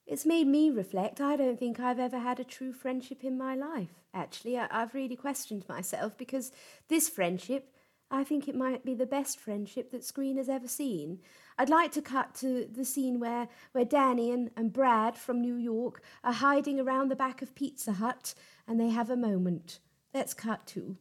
it's 0.07 0.25
made 0.25 0.47
me 0.47 0.71
reflect. 0.71 1.21
I 1.21 1.37
don't 1.37 1.59
think 1.59 1.81
I've 1.81 1.99
ever 1.99 2.19
had 2.19 2.39
a 2.39 2.45
true 2.45 2.73
friendship 2.73 3.25
in 3.25 3.37
my 3.37 3.55
life. 3.57 3.91
Actually, 4.15 4.57
I, 4.57 4.69
I've 4.71 4.95
really 4.95 5.17
questioned 5.17 5.65
myself 5.69 6.17
because 6.17 6.53
this 6.89 7.09
friendship, 7.09 7.73
I 8.11 8.25
think 8.25 8.49
it 8.49 8.55
might 8.55 8.87
be 8.87 8.95
the 8.95 9.05
best 9.05 9.39
friendship 9.39 9.91
that 9.91 10.03
screen 10.03 10.39
has 10.39 10.49
ever 10.49 10.67
seen. 10.67 11.21
I'd 11.59 11.69
like 11.69 11.93
to 11.93 12.01
cut 12.01 12.35
to 12.37 12.67
the 12.67 12.87
scene 12.87 13.21
where, 13.21 13.49
where 13.73 13.85
Danny 13.85 14.31
and, 14.31 14.51
and 14.57 14.73
Brad 14.73 15.19
from 15.19 15.43
New 15.43 15.57
York 15.57 16.01
are 16.25 16.33
hiding 16.33 16.81
around 16.81 17.11
the 17.11 17.17
back 17.17 17.43
of 17.43 17.55
Pizza 17.55 17.93
Hut 17.93 18.35
and 18.67 18.81
they 18.81 18.89
have 18.89 19.11
a 19.11 19.17
moment. 19.17 19.81
Let's 20.15 20.33
cut 20.33 20.67
to. 20.69 20.97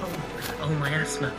Oh, 0.00 0.58
oh 0.60 0.74
my 0.78 0.90
asthma. 0.90 1.32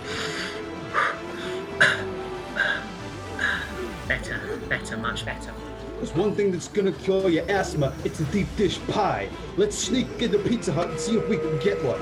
better, 4.07 4.59
better, 4.67 4.97
much 4.97 5.25
better. 5.25 5.53
There's 5.99 6.15
one 6.15 6.33
thing 6.33 6.49
that's 6.49 6.69
gonna 6.69 6.93
cure 6.93 7.29
your 7.29 7.43
asthma. 7.51 7.93
It's 8.05 8.21
a 8.21 8.23
deep 8.25 8.47
dish 8.55 8.79
pie. 8.87 9.27
Let's 9.57 9.77
sneak 9.77 10.07
into 10.21 10.39
Pizza 10.39 10.71
Hut 10.71 10.89
and 10.89 10.97
see 10.97 11.17
if 11.17 11.27
we 11.27 11.35
can 11.35 11.59
get 11.59 11.83
one. 11.83 11.99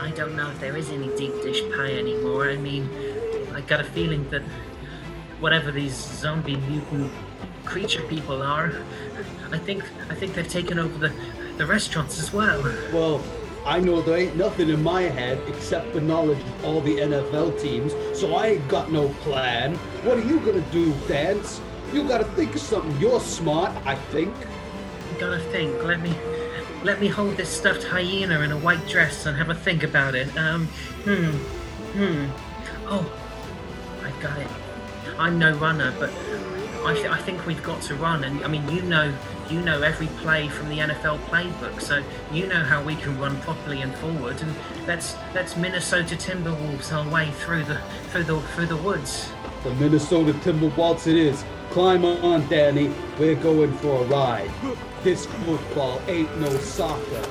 I 0.00 0.10
don't 0.12 0.34
know 0.34 0.48
if 0.48 0.58
there 0.60 0.74
is 0.78 0.88
any 0.88 1.14
deep 1.14 1.34
dish 1.42 1.60
pie 1.76 1.92
anymore. 1.92 2.48
I 2.48 2.56
mean, 2.56 2.88
I 3.54 3.60
got 3.60 3.80
a 3.80 3.84
feeling 3.84 4.26
that 4.30 4.40
whatever 5.40 5.70
these 5.70 5.92
zombie 5.92 6.56
mutant 6.56 7.12
creature 7.66 8.00
people 8.04 8.40
are, 8.40 8.72
I 9.52 9.58
think 9.58 9.84
I 10.08 10.14
think 10.14 10.32
they've 10.32 10.48
taken 10.48 10.78
over 10.78 10.96
the 10.96 11.12
the 11.58 11.66
restaurants 11.66 12.18
as 12.18 12.32
well. 12.32 12.62
Well, 12.94 13.22
I 13.66 13.78
know 13.78 14.00
there 14.00 14.16
ain't 14.16 14.36
nothing 14.36 14.70
in 14.70 14.82
my 14.82 15.02
head 15.02 15.38
except 15.48 15.92
the 15.92 16.00
knowledge 16.00 16.40
of 16.40 16.64
all 16.64 16.80
the 16.80 16.96
NFL 16.96 17.60
teams, 17.60 17.92
so 18.18 18.36
I 18.36 18.46
ain't 18.46 18.68
got 18.68 18.90
no 18.90 19.10
plan. 19.20 19.74
What 20.04 20.16
are 20.16 20.24
you 20.24 20.40
gonna 20.40 20.64
do, 20.70 20.94
Dance? 21.06 21.60
You 21.92 22.06
gotta 22.06 22.24
think 22.24 22.54
of 22.54 22.60
something. 22.60 22.98
You're 23.00 23.20
smart, 23.20 23.72
I 23.86 23.94
think. 23.94 24.34
Gotta 25.18 25.38
think. 25.38 25.82
Let 25.82 26.00
me 26.00 26.14
let 26.84 27.00
me 27.00 27.08
hold 27.08 27.36
this 27.36 27.48
stuffed 27.48 27.84
hyena 27.84 28.40
in 28.40 28.52
a 28.52 28.58
white 28.58 28.86
dress 28.86 29.26
and 29.26 29.36
have 29.36 29.50
a 29.50 29.54
think 29.54 29.82
about 29.82 30.14
it. 30.14 30.36
Um, 30.36 30.66
hmm, 31.04 31.30
hmm. 31.98 32.26
Oh, 32.86 33.10
I 34.02 34.22
got 34.22 34.38
it. 34.38 34.48
I'm 35.18 35.38
no 35.38 35.52
runner, 35.56 35.92
but 35.98 36.10
I, 36.84 36.94
th- 36.94 37.06
I 37.06 37.18
think 37.18 37.46
we've 37.46 37.62
got 37.62 37.82
to 37.82 37.94
run. 37.96 38.22
And 38.24 38.44
I 38.44 38.48
mean, 38.48 38.68
you 38.68 38.82
know, 38.82 39.12
you 39.50 39.60
know 39.60 39.82
every 39.82 40.06
play 40.22 40.48
from 40.48 40.68
the 40.68 40.78
NFL 40.78 41.18
playbook, 41.24 41.80
so 41.80 42.02
you 42.32 42.46
know 42.46 42.62
how 42.62 42.82
we 42.82 42.94
can 42.96 43.18
run 43.18 43.40
properly 43.40 43.82
and 43.82 43.94
forward. 43.96 44.40
And 44.40 44.54
let's 44.86 45.16
let's 45.34 45.56
Minnesota 45.56 46.14
Timberwolves 46.14 46.92
our 46.92 47.08
way 47.10 47.30
through 47.30 47.64
the 47.64 47.80
through 48.10 48.24
the 48.24 48.40
through 48.40 48.66
the 48.66 48.76
woods. 48.76 49.30
The 49.68 49.74
Minnesota 49.74 50.32
Timberwolves 50.32 51.06
it 51.06 51.16
is. 51.18 51.44
Climb 51.68 52.02
on, 52.02 52.48
Danny. 52.48 52.90
We're 53.18 53.34
going 53.34 53.70
for 53.74 54.02
a 54.02 54.04
ride. 54.06 54.50
This 55.02 55.26
football 55.26 56.00
ain't 56.08 56.34
no 56.38 56.48
soccer. 56.56 57.28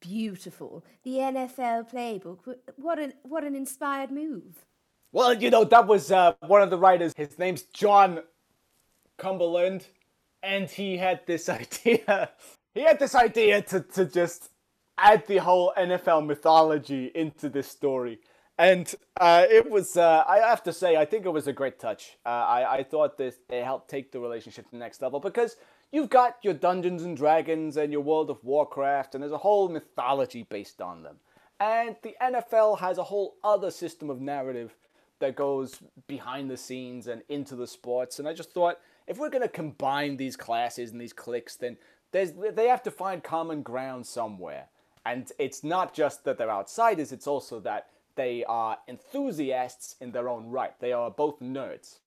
Beautiful. 0.00 0.84
The 1.04 1.18
NFL 1.18 1.92
playbook. 1.92 2.56
What 2.74 2.98
an, 2.98 3.12
what 3.22 3.44
an 3.44 3.54
inspired 3.54 4.10
move. 4.10 4.66
Well, 5.12 5.32
you 5.34 5.50
know, 5.50 5.62
that 5.62 5.86
was 5.86 6.10
uh, 6.10 6.32
one 6.40 6.62
of 6.62 6.70
the 6.70 6.78
writers. 6.78 7.12
His 7.16 7.38
name's 7.38 7.62
John 7.62 8.24
Cumberland, 9.16 9.86
and 10.42 10.68
he 10.68 10.96
had 10.96 11.20
this 11.24 11.48
idea. 11.48 12.30
He 12.74 12.80
had 12.80 12.98
this 12.98 13.14
idea 13.14 13.62
to, 13.62 13.78
to 13.80 14.06
just 14.06 14.50
add 15.00 15.26
the 15.26 15.38
whole 15.38 15.72
NFL 15.76 16.26
mythology 16.26 17.10
into 17.14 17.48
this 17.48 17.68
story. 17.68 18.20
And 18.58 18.94
uh, 19.18 19.46
it 19.50 19.70
was, 19.70 19.96
uh, 19.96 20.22
I 20.28 20.38
have 20.38 20.62
to 20.64 20.72
say, 20.72 20.96
I 20.96 21.06
think 21.06 21.24
it 21.24 21.30
was 21.30 21.46
a 21.46 21.52
great 21.52 21.78
touch. 21.78 22.18
Uh, 22.26 22.28
I, 22.28 22.76
I 22.78 22.82
thought 22.82 23.16
this 23.16 23.36
it 23.48 23.64
helped 23.64 23.88
take 23.88 24.12
the 24.12 24.20
relationship 24.20 24.66
to 24.66 24.70
the 24.72 24.76
next 24.76 25.00
level 25.00 25.18
because 25.18 25.56
you've 25.92 26.10
got 26.10 26.36
your 26.42 26.52
Dungeons 26.52 27.02
and 27.02 27.16
Dragons 27.16 27.78
and 27.78 27.90
your 27.90 28.02
World 28.02 28.28
of 28.28 28.44
Warcraft, 28.44 29.14
and 29.14 29.22
there's 29.22 29.32
a 29.32 29.38
whole 29.38 29.70
mythology 29.70 30.42
based 30.42 30.82
on 30.82 31.02
them. 31.02 31.16
And 31.58 31.96
the 32.02 32.16
NFL 32.22 32.80
has 32.80 32.98
a 32.98 33.04
whole 33.04 33.36
other 33.42 33.70
system 33.70 34.10
of 34.10 34.20
narrative 34.20 34.76
that 35.20 35.36
goes 35.36 35.78
behind 36.06 36.50
the 36.50 36.56
scenes 36.56 37.06
and 37.06 37.22
into 37.28 37.56
the 37.56 37.66
sports. 37.66 38.18
And 38.18 38.28
I 38.28 38.34
just 38.34 38.52
thought, 38.52 38.78
if 39.06 39.18
we're 39.18 39.30
going 39.30 39.42
to 39.42 39.48
combine 39.48 40.16
these 40.16 40.36
classes 40.36 40.90
and 40.90 41.00
these 41.00 41.12
cliques, 41.12 41.56
then 41.56 41.78
there's, 42.12 42.32
they 42.32 42.68
have 42.68 42.82
to 42.82 42.90
find 42.90 43.22
common 43.22 43.62
ground 43.62 44.06
somewhere. 44.06 44.68
And 45.04 45.30
it's 45.38 45.64
not 45.64 45.94
just 45.94 46.24
that 46.24 46.38
they're 46.38 46.50
outsiders, 46.50 47.12
it's 47.12 47.26
also 47.26 47.60
that 47.60 47.86
they 48.16 48.44
are 48.44 48.78
enthusiasts 48.88 49.96
in 50.00 50.12
their 50.12 50.28
own 50.28 50.46
right. 50.46 50.78
They 50.78 50.92
are 50.92 51.10
both 51.10 51.40
nerds. 51.40 51.98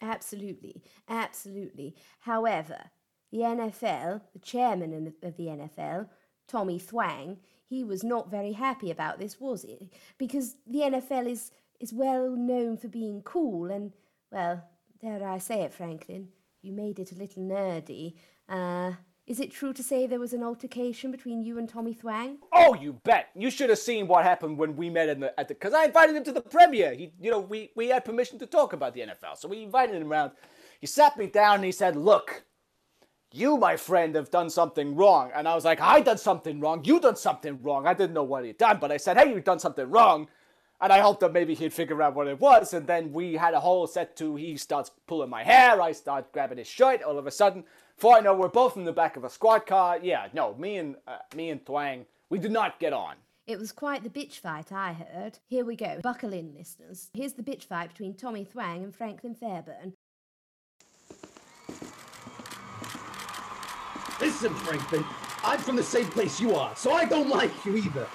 Absolutely, 0.00 0.82
absolutely. 1.08 1.94
However, 2.20 2.90
the 3.30 3.38
NFL, 3.38 4.22
the 4.32 4.38
chairman 4.38 5.12
of 5.22 5.36
the 5.36 5.46
NFL, 5.46 6.08
Tommy 6.48 6.80
Thwang, 6.80 7.36
he 7.68 7.84
was 7.84 8.02
not 8.02 8.30
very 8.30 8.52
happy 8.52 8.90
about 8.90 9.18
this, 9.18 9.38
was 9.38 9.62
he? 9.62 9.90
Because 10.18 10.56
the 10.66 10.80
NFL 10.80 11.28
is, 11.28 11.52
is 11.78 11.92
well 11.92 12.30
known 12.30 12.76
for 12.76 12.88
being 12.88 13.22
cool 13.22 13.70
and, 13.70 13.92
well, 14.32 14.64
dare 15.00 15.26
I 15.26 15.38
say 15.38 15.62
it, 15.62 15.72
Franklin, 15.72 16.28
you 16.62 16.72
made 16.72 16.98
it 16.98 17.12
a 17.12 17.16
little 17.16 17.42
nerdy. 17.42 18.14
Uh, 18.48 18.92
is 19.30 19.38
it 19.38 19.52
true 19.52 19.72
to 19.72 19.80
say 19.80 20.08
there 20.08 20.18
was 20.18 20.32
an 20.32 20.42
altercation 20.42 21.12
between 21.12 21.40
you 21.40 21.56
and 21.56 21.68
Tommy 21.68 21.94
Thwang? 21.94 22.38
Oh, 22.52 22.74
you 22.74 22.94
bet. 23.04 23.28
You 23.36 23.48
should 23.48 23.70
have 23.70 23.78
seen 23.78 24.08
what 24.08 24.24
happened 24.24 24.58
when 24.58 24.74
we 24.74 24.90
met 24.90 25.08
in 25.08 25.20
the, 25.20 25.38
at 25.38 25.46
the, 25.46 25.54
because 25.54 25.72
I 25.72 25.84
invited 25.84 26.16
him 26.16 26.24
to 26.24 26.32
the 26.32 26.40
premiere. 26.40 26.94
He, 26.94 27.12
you 27.20 27.30
know, 27.30 27.38
we, 27.38 27.70
we 27.76 27.86
had 27.86 28.04
permission 28.04 28.40
to 28.40 28.46
talk 28.46 28.72
about 28.72 28.92
the 28.92 29.02
NFL, 29.02 29.36
so 29.36 29.46
we 29.46 29.62
invited 29.62 30.02
him 30.02 30.10
around. 30.10 30.32
He 30.80 30.88
sat 30.88 31.16
me 31.16 31.28
down 31.28 31.56
and 31.56 31.64
he 31.64 31.70
said, 31.70 31.94
look, 31.94 32.42
you, 33.30 33.56
my 33.56 33.76
friend, 33.76 34.16
have 34.16 34.32
done 34.32 34.50
something 34.50 34.96
wrong. 34.96 35.30
And 35.32 35.46
I 35.46 35.54
was 35.54 35.64
like, 35.64 35.80
I 35.80 36.00
done 36.00 36.18
something 36.18 36.58
wrong. 36.58 36.84
You 36.84 36.98
done 36.98 37.14
something 37.14 37.62
wrong. 37.62 37.86
I 37.86 37.94
didn't 37.94 38.14
know 38.14 38.24
what 38.24 38.44
he'd 38.44 38.58
done, 38.58 38.78
but 38.80 38.90
I 38.90 38.96
said, 38.96 39.16
hey, 39.16 39.32
you've 39.32 39.44
done 39.44 39.60
something 39.60 39.88
wrong. 39.88 40.26
And 40.80 40.92
I 40.92 40.98
hoped 40.98 41.20
that 41.20 41.32
maybe 41.32 41.54
he'd 41.54 41.72
figure 41.72 42.02
out 42.02 42.16
what 42.16 42.26
it 42.26 42.40
was. 42.40 42.74
And 42.74 42.84
then 42.84 43.12
we 43.12 43.34
had 43.34 43.54
a 43.54 43.60
whole 43.60 43.86
set 43.86 44.16
to 44.16 44.34
he 44.34 44.56
starts 44.56 44.90
pulling 45.06 45.30
my 45.30 45.44
hair. 45.44 45.80
I 45.80 45.92
start 45.92 46.32
grabbing 46.32 46.58
his 46.58 46.66
shirt. 46.66 47.02
All 47.02 47.18
of 47.18 47.28
a 47.28 47.30
sudden, 47.30 47.62
before 48.00 48.16
I 48.16 48.20
know, 48.20 48.32
we're 48.32 48.48
both 48.48 48.78
in 48.78 48.84
the 48.84 48.94
back 48.94 49.18
of 49.18 49.24
a 49.24 49.28
squad 49.28 49.66
car. 49.66 49.98
Yeah, 50.02 50.28
no, 50.32 50.54
me 50.54 50.78
and 50.78 50.96
uh, 51.06 51.18
me 51.36 51.50
and 51.50 51.62
Thwang, 51.62 52.06
we 52.30 52.38
did 52.38 52.50
not 52.50 52.80
get 52.80 52.94
on. 52.94 53.16
It 53.46 53.58
was 53.58 53.72
quite 53.72 54.02
the 54.02 54.08
bitch 54.08 54.38
fight, 54.38 54.72
I 54.72 54.94
heard. 54.94 55.38
Here 55.48 55.66
we 55.66 55.76
go. 55.76 56.00
Buckle 56.02 56.32
in, 56.32 56.54
listeners. 56.56 57.10
Here's 57.12 57.34
the 57.34 57.42
bitch 57.42 57.64
fight 57.64 57.90
between 57.90 58.14
Tommy 58.14 58.46
Thwang 58.46 58.84
and 58.84 58.96
Franklin 58.96 59.34
Fairburn. 59.34 59.92
Listen, 64.18 64.54
Franklin, 64.54 65.04
I'm 65.44 65.58
from 65.58 65.76
the 65.76 65.82
same 65.82 66.06
place 66.06 66.40
you 66.40 66.54
are, 66.54 66.74
so 66.76 66.92
I 66.92 67.04
don't 67.04 67.28
like 67.28 67.66
you 67.66 67.76
either. 67.76 68.06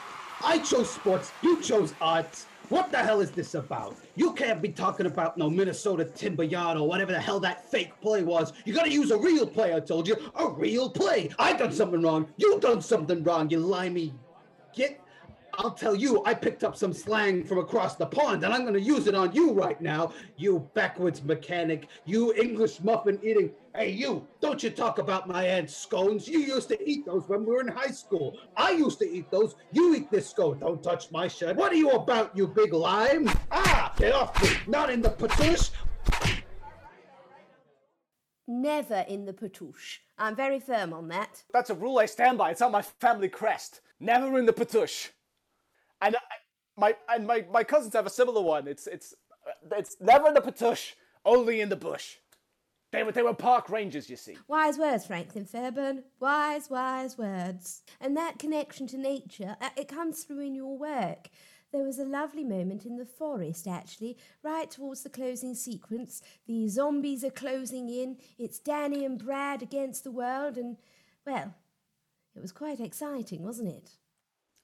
I 0.43 0.57
chose 0.57 0.89
sports, 0.89 1.31
you 1.43 1.61
chose 1.61 1.93
arts. 2.01 2.47
What 2.69 2.91
the 2.91 2.97
hell 2.97 3.21
is 3.21 3.29
this 3.29 3.53
about? 3.53 3.95
You 4.15 4.33
can't 4.33 4.61
be 4.61 4.69
talking 4.69 5.05
about 5.05 5.37
no 5.37 5.49
Minnesota 5.49 6.05
Timber 6.05 6.43
Yard 6.43 6.77
or 6.77 6.87
whatever 6.87 7.11
the 7.11 7.19
hell 7.19 7.39
that 7.41 7.69
fake 7.69 7.91
play 8.01 8.23
was. 8.23 8.53
You 8.65 8.73
gotta 8.73 8.91
use 8.91 9.11
a 9.11 9.17
real 9.17 9.45
play, 9.45 9.75
I 9.75 9.79
told 9.79 10.07
you. 10.07 10.15
A 10.35 10.49
real 10.49 10.89
play. 10.89 11.29
I 11.37 11.53
done 11.53 11.71
something 11.71 12.01
wrong. 12.01 12.27
You 12.37 12.59
done 12.59 12.81
something 12.81 13.23
wrong, 13.23 13.49
you 13.51 13.59
limey. 13.59 14.13
Get 14.73 14.99
I'll 15.57 15.71
tell 15.71 15.95
you, 15.95 16.23
I 16.25 16.33
picked 16.33 16.63
up 16.63 16.75
some 16.75 16.93
slang 16.93 17.43
from 17.43 17.59
across 17.59 17.95
the 17.95 18.05
pond 18.05 18.43
and 18.43 18.53
I'm 18.53 18.61
going 18.61 18.73
to 18.73 18.81
use 18.81 19.07
it 19.07 19.15
on 19.15 19.33
you 19.33 19.51
right 19.53 19.79
now. 19.81 20.13
You 20.37 20.69
backwards 20.73 21.23
mechanic, 21.23 21.87
you 22.05 22.33
English 22.33 22.81
muffin 22.81 23.19
eating. 23.23 23.51
Hey, 23.75 23.91
you, 23.91 24.27
don't 24.41 24.61
you 24.63 24.69
talk 24.69 24.99
about 24.99 25.27
my 25.27 25.43
aunt's 25.43 25.75
scones. 25.75 26.27
You 26.27 26.39
used 26.39 26.69
to 26.69 26.89
eat 26.89 27.05
those 27.05 27.27
when 27.27 27.45
we 27.45 27.53
were 27.53 27.61
in 27.61 27.67
high 27.67 27.91
school. 27.91 28.37
I 28.55 28.71
used 28.71 28.99
to 28.99 29.09
eat 29.09 29.29
those. 29.31 29.55
You 29.71 29.95
eat 29.95 30.11
this 30.11 30.29
scone. 30.29 30.59
Don't 30.59 30.83
touch 30.83 31.11
my 31.11 31.27
shirt. 31.27 31.55
What 31.55 31.71
are 31.71 31.75
you 31.75 31.91
about, 31.91 32.35
you 32.35 32.47
big 32.47 32.73
lime? 32.73 33.29
Ah, 33.51 33.93
get 33.97 34.13
off 34.13 34.41
me. 34.41 34.49
Not 34.67 34.89
in 34.89 35.01
the 35.01 35.09
patouche. 35.09 35.71
Never 38.47 39.03
in 39.07 39.25
the 39.25 39.33
patouche. 39.33 39.99
I'm 40.17 40.35
very 40.35 40.59
firm 40.59 40.93
on 40.93 41.07
that. 41.09 41.43
That's 41.51 41.71
a 41.71 41.75
rule 41.75 41.99
I 41.99 42.05
stand 42.05 42.37
by. 42.37 42.51
It's 42.51 42.61
on 42.61 42.71
my 42.71 42.81
family 42.81 43.27
crest. 43.27 43.81
Never 43.99 44.37
in 44.37 44.45
the 44.45 44.53
patouche. 44.53 45.09
And 46.05 46.15
my 46.77 46.95
and 47.09 47.25
my, 47.25 47.45
my 47.51 47.63
cousins 47.63 47.93
have 47.93 48.05
a 48.05 48.11
similar 48.11 48.41
one. 48.41 48.67
It's 48.67 48.85
it's 48.85 49.15
it's 49.71 49.97
never 49.99 50.27
in 50.27 50.35
the 50.35 50.41
patouche, 50.41 50.93
only 51.25 51.61
in 51.61 51.69
the 51.69 51.75
bush. 51.75 52.17
They 52.91 53.01
were 53.03 53.11
they 53.11 53.23
were 53.23 53.33
park 53.33 53.69
rangers, 53.69 54.07
you 54.07 54.15
see. 54.15 54.37
Wise 54.47 54.77
words, 54.77 55.07
Franklin 55.07 55.45
Fairburn. 55.45 56.03
Wise, 56.19 56.69
wise 56.69 57.17
words. 57.17 57.81
And 57.99 58.15
that 58.15 58.37
connection 58.37 58.85
to 58.87 58.97
nature, 58.97 59.57
uh, 59.59 59.69
it 59.75 59.87
comes 59.87 60.23
through 60.23 60.41
in 60.41 60.53
your 60.53 60.77
work. 60.77 61.29
There 61.71 61.83
was 61.83 61.99
a 61.99 62.05
lovely 62.05 62.43
moment 62.43 62.85
in 62.85 62.97
the 62.97 63.05
forest, 63.05 63.67
actually, 63.67 64.17
right 64.43 64.69
towards 64.69 65.01
the 65.01 65.09
closing 65.09 65.55
sequence. 65.55 66.21
The 66.47 66.69
zombies 66.69 67.23
are 67.23 67.31
closing 67.31 67.89
in. 67.89 68.17
It's 68.37 68.59
Danny 68.59 69.03
and 69.03 69.17
Brad 69.17 69.61
against 69.61 70.03
the 70.03 70.11
world, 70.11 70.57
and, 70.57 70.77
well, 71.25 71.55
it 72.35 72.41
was 72.41 72.53
quite 72.53 72.79
exciting, 72.79 73.43
wasn't 73.43 73.69
it? 73.69 73.89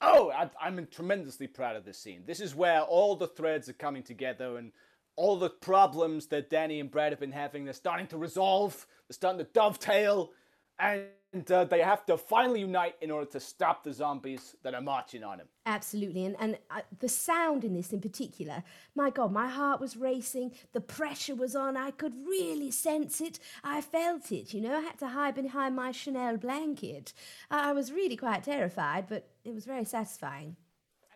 Oh, 0.02 0.32
I, 0.32 0.50
I'm 0.60 0.88
tremendously 0.88 1.48
proud 1.48 1.76
of 1.76 1.86
this 1.86 1.98
scene. 2.00 2.24
This 2.26 2.40
is 2.40 2.56
where 2.56 2.82
all 2.82 3.16
the 3.16 3.28
threads 3.28 3.70
are 3.70 3.74
coming 3.74 4.04
together 4.04 4.58
and 4.58 4.72
all 5.16 5.38
the 5.38 5.50
problems 5.50 6.28
that 6.28 6.50
Danny 6.50 6.80
and 6.80 6.90
Brad 6.90 7.12
have 7.12 7.20
been 7.20 7.32
having, 7.32 7.66
they're 7.66 7.74
starting 7.74 8.08
to 8.08 8.18
resolve, 8.18 8.88
they're 9.08 9.14
starting 9.14 9.46
to 9.46 9.52
dovetail, 9.52 10.32
and 10.80 11.52
uh, 11.52 11.64
they 11.66 11.82
have 11.82 12.06
to 12.08 12.18
finally 12.18 12.62
unite 12.62 12.96
in 13.02 13.12
order 13.12 13.30
to 13.32 13.40
stop 13.40 13.84
the 13.84 13.94
zombies 13.94 14.56
that 14.64 14.74
are 14.74 14.82
marching 14.82 15.24
on 15.24 15.38
them. 15.38 15.48
Absolutely, 15.66 16.26
and 16.26 16.36
and 16.40 16.58
uh, 16.72 16.82
the 17.00 17.08
sound 17.08 17.64
in 17.64 17.74
this 17.74 17.94
in 17.94 18.02
particular, 18.02 18.64
my 18.96 19.10
God, 19.12 19.32
my 19.32 19.48
heart 19.48 19.80
was 19.80 19.96
racing. 19.96 20.54
The 20.74 20.82
pressure 20.82 21.36
was 21.36 21.56
on. 21.56 21.78
I 21.78 21.92
could 21.92 22.14
really 22.28 22.72
sense 22.72 23.22
it. 23.22 23.40
I 23.64 23.82
felt 23.82 24.32
it. 24.32 24.54
You 24.54 24.62
know, 24.62 24.78
I 24.78 24.82
had 24.82 24.98
to 25.00 25.10
hide 25.10 25.36
behind 25.36 25.76
my 25.76 25.92
Chanel 25.92 26.38
blanket. 26.38 27.14
I 27.52 27.74
was 27.74 27.92
really 27.92 28.18
quite 28.18 28.44
terrified, 28.44 29.06
but 29.08 29.30
it 29.44 29.54
was 29.54 29.66
very 29.66 29.86
satisfying. 29.86 30.56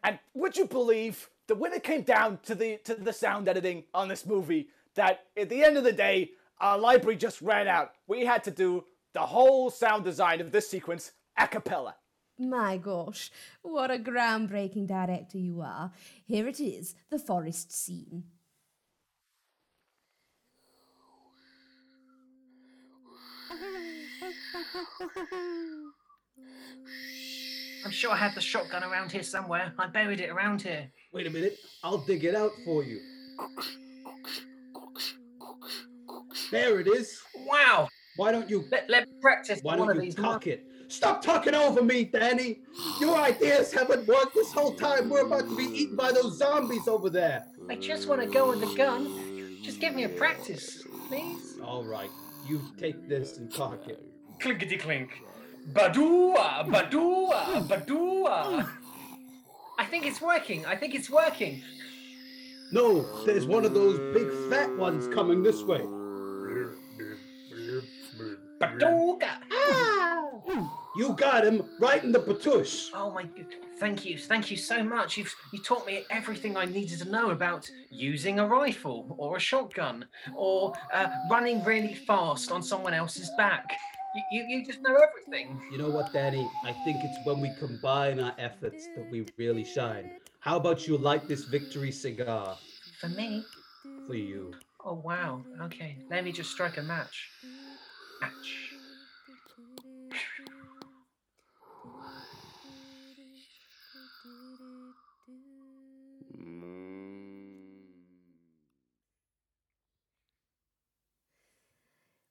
And 0.04 0.20
would 0.34 0.58
you 0.58 0.66
believe 0.66 1.30
that 1.48 1.56
when 1.56 1.74
it 1.74 1.84
came 1.84 2.04
down 2.04 2.40
to 2.44 2.56
the 2.56 2.78
to 2.86 2.96
the 2.96 3.14
sound 3.14 3.48
editing 3.48 3.84
on 3.94 4.08
this 4.08 4.26
movie, 4.26 4.70
that 4.96 5.26
at 5.38 5.50
the 5.50 5.64
end 5.64 5.78
of 5.78 5.84
the 5.84 5.92
day, 5.92 6.32
our 6.60 6.78
library 6.78 7.18
just 7.18 7.42
ran 7.42 7.68
out. 7.68 7.92
We 8.08 8.26
had 8.26 8.44
to 8.46 8.52
do 8.52 8.86
the 9.14 9.22
whole 9.22 9.70
sound 9.70 10.04
design 10.04 10.42
of 10.42 10.52
this 10.52 10.70
sequence 10.70 11.12
a 11.38 11.48
cappella. 11.48 11.96
My 12.38 12.78
gosh, 12.78 13.32
what 13.62 13.92
a 13.92 13.98
groundbreaking 13.98 14.88
director 14.88 15.38
you 15.38 15.62
are. 15.62 15.92
Here 16.26 16.48
it 16.48 16.60
is, 16.60 16.96
the 17.10 17.20
forest 17.20 17.72
scene. 17.72 18.24
I'm 27.86 27.92
sure 27.92 28.12
I 28.12 28.16
had 28.18 28.34
the 28.34 28.42
shotgun 28.42 28.84
around 28.84 29.12
here 29.12 29.22
somewhere. 29.22 29.72
I 29.78 29.86
buried 29.86 30.20
it 30.20 30.32
around 30.32 30.64
here. 30.64 30.90
Wait 31.14 31.28
a 31.28 31.30
minute, 31.30 31.56
I'll 31.84 32.00
dig 32.00 32.24
it 32.24 32.34
out 32.34 32.52
for 32.66 32.84
you. 32.84 33.00
There 36.50 36.80
it 36.80 36.88
is. 36.88 37.22
Wow. 37.46 37.88
Why 38.16 38.32
don't 38.32 38.50
you 38.50 38.66
Let, 38.72 38.90
let 38.90 39.08
me 39.08 39.14
practice 39.22 39.60
Why 39.62 39.76
one 39.76 39.88
don't 39.88 39.98
of 39.98 40.04
you 40.04 40.12
these. 40.12 40.16
cock 40.16 40.48
it? 40.48 40.66
Stop 40.88 41.22
talking 41.22 41.54
over 41.54 41.84
me, 41.84 42.06
Danny. 42.06 42.62
Your 43.00 43.16
ideas 43.18 43.72
haven't 43.72 44.08
worked 44.08 44.34
this 44.34 44.52
whole 44.52 44.74
time. 44.74 45.10
We're 45.10 45.26
about 45.26 45.48
to 45.48 45.56
be 45.56 45.64
eaten 45.66 45.96
by 45.96 46.12
those 46.12 46.38
zombies 46.40 46.88
over 46.88 47.10
there. 47.10 47.46
I 47.70 47.76
just 47.76 48.08
want 48.08 48.22
to 48.22 48.28
go 48.28 48.50
with 48.50 48.62
the 48.62 48.76
gun. 48.76 49.60
Just 49.62 49.80
give 49.80 49.94
me 49.94 50.04
a 50.06 50.10
practice, 50.10 50.84
please. 51.08 51.60
All 51.64 51.84
right, 51.84 52.10
you 52.48 52.62
take 52.80 53.08
this 53.10 53.38
and 53.38 53.52
cock 53.54 53.88
it. 53.88 54.02
Clinkety 54.40 54.78
clink. 54.80 55.10
Badua, 55.72 56.66
badua, 56.68 57.68
badua. 57.68 58.68
I 59.78 59.86
think 59.86 60.06
it's 60.06 60.22
working. 60.22 60.66
I 60.66 60.76
think 60.76 60.96
it's 60.96 61.10
working. 61.10 61.62
No, 62.72 63.06
there's 63.26 63.46
one 63.46 63.66
of 63.66 63.74
those 63.74 64.00
big 64.14 64.30
fat 64.50 64.76
ones 64.78 65.08
coming 65.14 65.44
this 65.44 65.64
way. 65.64 65.82
Badooga. 68.60 69.30
You 70.96 71.14
got 71.14 71.44
him 71.46 71.64
right 71.80 72.02
in 72.02 72.14
the 72.14 72.20
patouche. 72.20 72.90
Oh 72.94 73.12
my 73.12 73.24
good. 73.24 73.48
Thank 73.80 74.06
you. 74.06 74.18
Thank 74.18 74.50
you 74.50 74.56
so 74.56 74.82
much. 74.82 75.18
You've 75.18 75.36
you 75.52 75.62
taught 75.62 75.86
me 75.86 76.06
everything 76.10 76.56
I 76.56 76.64
needed 76.64 77.00
to 77.00 77.10
know 77.10 77.32
about 77.32 77.70
using 77.90 78.40
a 78.40 78.48
rifle 78.48 79.14
or 79.18 79.36
a 79.36 79.40
shotgun 79.40 80.06
or 80.34 80.74
uh, 80.94 81.08
running 81.30 81.64
really 81.66 81.96
fast 81.96 82.52
on 82.52 82.64
someone 82.64 82.94
else's 82.94 83.30
back. 83.38 83.78
You, 84.16 84.24
you, 84.32 84.44
you 84.60 84.66
just 84.66 84.82
know 84.82 84.96
everything. 84.96 85.62
You 85.72 85.78
know 85.78 85.90
what, 85.90 86.14
Danny? 86.14 86.50
I 86.64 86.72
think 86.72 87.04
it's 87.04 87.18
when 87.26 87.42
we 87.42 87.50
combine 87.50 88.20
our 88.20 88.34
efforts 88.38 88.88
that 88.96 89.10
we 89.12 89.26
really 89.38 89.66
shine. 89.66 90.10
How 90.40 90.56
about 90.58 90.88
you 90.88 90.98
light 90.98 91.28
this 91.28 91.44
victory 91.44 91.92
cigar 91.92 92.58
For 93.02 93.10
me. 93.10 93.50
for 94.08 94.16
you? 94.16 94.54
Oh 94.86 94.94
wow. 94.94 95.44
Okay. 95.64 95.98
Let 96.10 96.24
me 96.24 96.32
just 96.32 96.52
strike 96.52 96.78
a 96.78 96.84
match. 96.84 97.30
Match. 98.22 98.65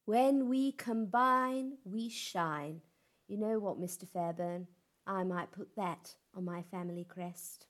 When 0.06 0.48
we 0.48 0.72
combine, 0.72 1.78
we 1.84 2.10
shine. 2.10 2.82
You 3.26 3.38
know 3.38 3.58
what, 3.58 3.80
Mr. 3.80 4.06
Fairburn? 4.06 4.66
I 5.06 5.24
might 5.24 5.50
put 5.50 5.74
that 5.76 6.14
on 6.34 6.44
my 6.44 6.62
family 6.62 7.04
crest. 7.04 7.66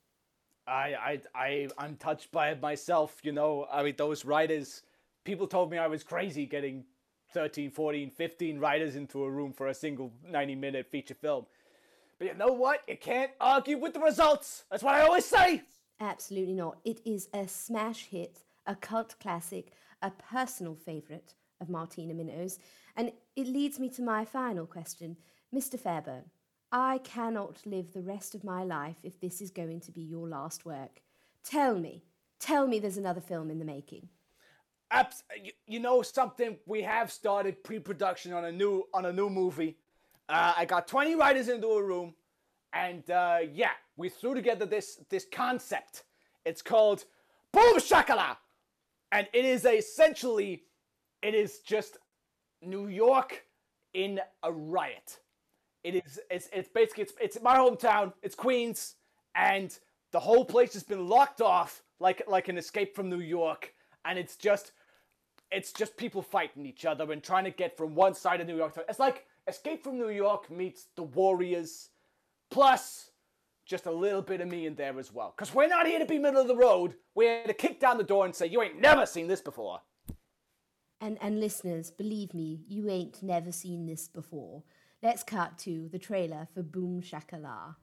I, 0.66 0.94
I, 0.94 1.20
I, 1.34 1.68
I'm 1.78 1.96
touched 1.96 2.32
by 2.32 2.50
it 2.50 2.60
myself, 2.60 3.18
you 3.22 3.30
know. 3.30 3.66
I 3.70 3.84
mean, 3.84 3.94
those 3.96 4.24
writers, 4.24 4.82
people 5.24 5.46
told 5.46 5.70
me 5.70 5.78
I 5.78 5.86
was 5.86 6.02
crazy 6.02 6.46
getting 6.46 6.84
13, 7.34 7.70
14, 7.70 8.10
15 8.10 8.58
writers 8.58 8.96
into 8.96 9.22
a 9.22 9.30
room 9.30 9.52
for 9.52 9.68
a 9.68 9.74
single 9.74 10.12
90 10.28 10.56
minute 10.56 10.86
feature 10.90 11.14
film. 11.14 11.46
But 12.18 12.28
you 12.28 12.34
know 12.34 12.52
what? 12.52 12.80
You 12.88 12.96
can't 12.96 13.30
argue 13.40 13.78
with 13.78 13.94
the 13.94 14.00
results. 14.00 14.64
That's 14.70 14.82
what 14.82 14.94
I 14.94 15.02
always 15.02 15.24
say. 15.24 15.62
Absolutely 16.00 16.54
not. 16.54 16.78
It 16.84 17.00
is 17.04 17.28
a 17.32 17.46
smash 17.46 18.06
hit, 18.06 18.42
a 18.66 18.74
cult 18.74 19.14
classic, 19.20 19.72
a 20.02 20.10
personal 20.10 20.74
favourite 20.74 21.34
of 21.64 21.70
Martina 21.70 22.14
Minnow's. 22.14 22.60
And 22.96 23.10
it 23.34 23.48
leads 23.48 23.80
me 23.80 23.88
to 23.90 24.02
my 24.02 24.24
final 24.24 24.66
question. 24.66 25.16
Mr. 25.52 25.78
Fairburn, 25.78 26.24
I 26.70 26.98
cannot 26.98 27.60
live 27.66 27.92
the 27.92 28.02
rest 28.02 28.34
of 28.34 28.44
my 28.44 28.62
life 28.62 28.96
if 29.02 29.20
this 29.20 29.40
is 29.40 29.50
going 29.50 29.80
to 29.80 29.92
be 29.92 30.02
your 30.02 30.28
last 30.28 30.64
work. 30.64 31.00
Tell 31.42 31.76
me, 31.76 32.04
tell 32.38 32.66
me 32.66 32.78
there's 32.78 32.96
another 32.96 33.20
film 33.20 33.50
in 33.50 33.58
the 33.58 33.64
making. 33.64 34.08
Abs- 34.90 35.24
you, 35.66 35.80
know 35.80 36.02
something? 36.02 36.56
We 36.66 36.82
have 36.82 37.10
started 37.10 37.64
pre-production 37.64 38.32
on 38.32 38.44
a 38.44 38.52
new 38.52 38.84
on 38.92 39.06
a 39.06 39.12
new 39.12 39.28
movie. 39.28 39.76
Uh, 40.28 40.52
I 40.56 40.64
got 40.66 40.86
20 40.86 41.16
writers 41.16 41.48
into 41.48 41.66
a 41.68 41.82
room, 41.82 42.14
and 42.72 43.08
uh, 43.10 43.38
yeah, 43.52 43.72
we 43.96 44.08
threw 44.08 44.34
together 44.34 44.66
this 44.66 45.00
this 45.10 45.26
concept. 45.30 46.04
It's 46.44 46.62
called 46.62 47.04
Boom 47.52 47.78
Shakala, 47.78 48.36
and 49.10 49.28
it 49.32 49.44
is 49.44 49.64
essentially, 49.64 50.64
it 51.24 51.34
is 51.34 51.60
just 51.60 51.96
New 52.62 52.88
York 52.88 53.44
in 53.94 54.20
a 54.42 54.52
riot. 54.52 55.18
It 55.82 55.96
is 55.96 56.20
it's 56.30 56.48
it's 56.52 56.68
basically 56.68 57.04
it's 57.04 57.14
it's 57.20 57.42
my 57.42 57.56
hometown. 57.56 58.12
It's 58.22 58.34
Queens, 58.34 58.96
and 59.34 59.76
the 60.12 60.20
whole 60.20 60.44
place 60.44 60.74
has 60.74 60.82
been 60.82 61.08
locked 61.08 61.40
off 61.40 61.82
like 61.98 62.22
like 62.28 62.48
an 62.48 62.58
escape 62.58 62.94
from 62.94 63.08
New 63.08 63.20
York, 63.20 63.72
and 64.04 64.18
it's 64.18 64.36
just 64.36 64.72
it's 65.50 65.72
just 65.72 65.96
people 65.96 66.22
fighting 66.22 66.66
each 66.66 66.84
other 66.84 67.10
and 67.10 67.22
trying 67.22 67.44
to 67.44 67.50
get 67.50 67.76
from 67.76 67.94
one 67.94 68.14
side 68.14 68.40
of 68.40 68.46
New 68.46 68.56
York 68.56 68.74
to 68.74 68.84
it's 68.88 68.98
like 68.98 69.26
Escape 69.46 69.82
from 69.82 69.98
New 69.98 70.08
York 70.08 70.50
meets 70.50 70.86
The 70.96 71.02
Warriors, 71.02 71.90
plus 72.50 73.10
just 73.66 73.86
a 73.86 73.90
little 73.90 74.22
bit 74.22 74.40
of 74.40 74.48
me 74.48 74.66
in 74.66 74.74
there 74.74 74.98
as 74.98 75.12
well. 75.12 75.34
Because 75.36 75.54
we're 75.54 75.68
not 75.68 75.86
here 75.86 75.98
to 75.98 76.06
be 76.06 76.18
middle 76.18 76.40
of 76.40 76.48
the 76.48 76.56
road. 76.56 76.94
We're 77.14 77.38
here 77.38 77.46
to 77.46 77.54
kick 77.54 77.80
down 77.80 77.98
the 77.98 78.04
door 78.04 78.24
and 78.24 78.34
say, 78.34 78.46
You 78.46 78.62
ain't 78.62 78.80
never 78.80 79.06
seen 79.06 79.26
this 79.26 79.40
before. 79.40 79.80
And, 81.04 81.18
and 81.20 81.38
listeners, 81.38 81.90
believe 81.90 82.32
me, 82.32 82.60
you 82.66 82.88
ain't 82.88 83.22
never 83.22 83.52
seen 83.52 83.84
this 83.84 84.08
before. 84.08 84.62
Let's 85.02 85.22
cut 85.22 85.58
to 85.58 85.86
the 85.92 85.98
trailer 85.98 86.48
for 86.54 86.62
Boom 86.62 87.02
Shakala. 87.02 87.74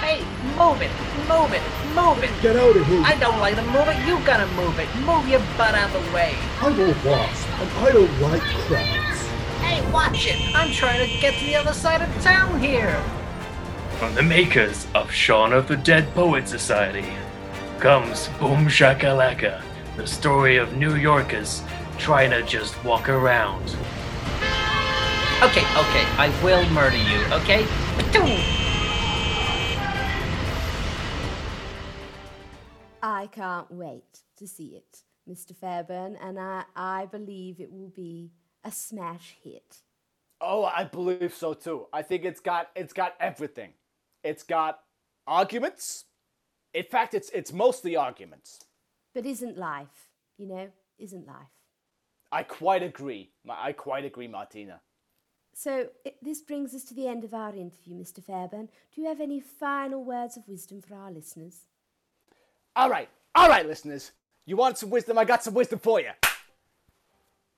Hey, 0.00 0.20
move 0.56 0.80
it, 0.80 0.92
move 1.26 1.52
it, 1.52 1.62
move 1.96 2.22
it. 2.22 2.30
Get 2.40 2.54
out 2.54 2.76
of 2.76 2.86
here. 2.86 3.02
I 3.04 3.16
don't 3.18 3.40
like 3.40 3.56
to 3.56 3.62
move 3.62 3.88
it. 3.88 4.06
You 4.06 4.24
gotta 4.24 4.46
move 4.54 4.78
it. 4.78 4.86
Move 5.04 5.26
your 5.26 5.40
butt 5.58 5.74
out 5.74 5.92
of 5.92 6.06
the 6.06 6.12
way. 6.12 6.36
I'm 6.60 6.78
a 6.78 6.94
wasp, 7.04 7.48
and 7.58 7.70
I 7.78 7.90
don't 7.90 8.20
like 8.20 8.42
crowds. 8.42 9.26
Hey, 9.58 9.90
watch 9.90 10.28
it. 10.28 10.54
I'm 10.54 10.70
trying 10.70 11.04
to 11.04 11.20
get 11.20 11.34
to 11.40 11.46
the 11.46 11.56
other 11.56 11.72
side 11.72 12.00
of 12.00 12.22
town 12.22 12.60
here. 12.60 13.02
From 13.98 14.14
the 14.14 14.22
makers 14.22 14.86
of 14.94 15.10
Shaun 15.10 15.52
of 15.52 15.66
the 15.66 15.76
Dead 15.76 16.14
Poet 16.14 16.46
Society 16.46 17.12
comes 17.80 18.28
Boom 18.38 18.66
Shakalaka, 18.66 19.60
the 19.96 20.06
story 20.06 20.56
of 20.56 20.76
New 20.76 20.94
Yorkers 20.94 21.62
trying 21.98 22.30
to 22.30 22.42
just 22.44 22.82
walk 22.84 23.08
around. 23.08 23.62
Okay, 25.42 25.64
okay, 25.76 26.04
I 26.16 26.32
will 26.42 26.66
murder 26.70 26.96
you, 26.96 27.18
okay? 27.34 27.66
I 33.02 33.26
can't 33.26 33.70
wait 33.70 34.20
to 34.36 34.46
see 34.46 34.76
it, 34.76 35.02
Mr. 35.28 35.54
Fairburn, 35.54 36.16
and 36.22 36.38
I, 36.38 36.64
I 36.74 37.06
believe 37.06 37.60
it 37.60 37.70
will 37.70 37.90
be 37.90 38.30
a 38.64 38.70
smash 38.70 39.36
hit. 39.42 39.78
Oh, 40.40 40.64
I 40.64 40.84
believe 40.84 41.34
so 41.34 41.52
too. 41.54 41.86
I 41.92 42.02
think 42.02 42.24
it's 42.24 42.40
got 42.40 42.70
it's 42.74 42.92
got 42.92 43.14
everything. 43.20 43.74
It's 44.24 44.42
got 44.42 44.80
arguments. 45.26 46.04
In 46.74 46.84
fact, 46.84 47.14
it's 47.14 47.30
it's 47.30 47.52
mostly 47.52 47.94
arguments. 47.94 48.58
But 49.14 49.26
isn't 49.26 49.58
life, 49.58 50.08
you 50.38 50.46
know, 50.46 50.68
isn't 50.98 51.26
life? 51.26 51.52
I 52.30 52.42
quite 52.42 52.82
agree. 52.82 53.30
I 53.48 53.72
quite 53.72 54.04
agree, 54.04 54.26
Martina. 54.26 54.80
So 55.54 55.88
it, 56.04 56.16
this 56.22 56.40
brings 56.40 56.74
us 56.74 56.84
to 56.84 56.94
the 56.94 57.06
end 57.06 57.24
of 57.24 57.34
our 57.34 57.54
interview, 57.54 57.94
Mr. 57.94 58.24
Fairburn. 58.24 58.68
Do 58.94 59.02
you 59.02 59.08
have 59.08 59.20
any 59.20 59.38
final 59.40 60.02
words 60.02 60.36
of 60.36 60.48
wisdom 60.48 60.80
for 60.80 60.94
our 60.94 61.10
listeners? 61.10 61.66
All 62.74 62.88
right, 62.88 63.10
all 63.34 63.50
right, 63.50 63.66
listeners. 63.66 64.12
You 64.46 64.56
want 64.56 64.78
some 64.78 64.88
wisdom? 64.88 65.18
I 65.18 65.24
got 65.24 65.44
some 65.44 65.54
wisdom 65.54 65.78
for 65.78 66.00
you. 66.00 66.10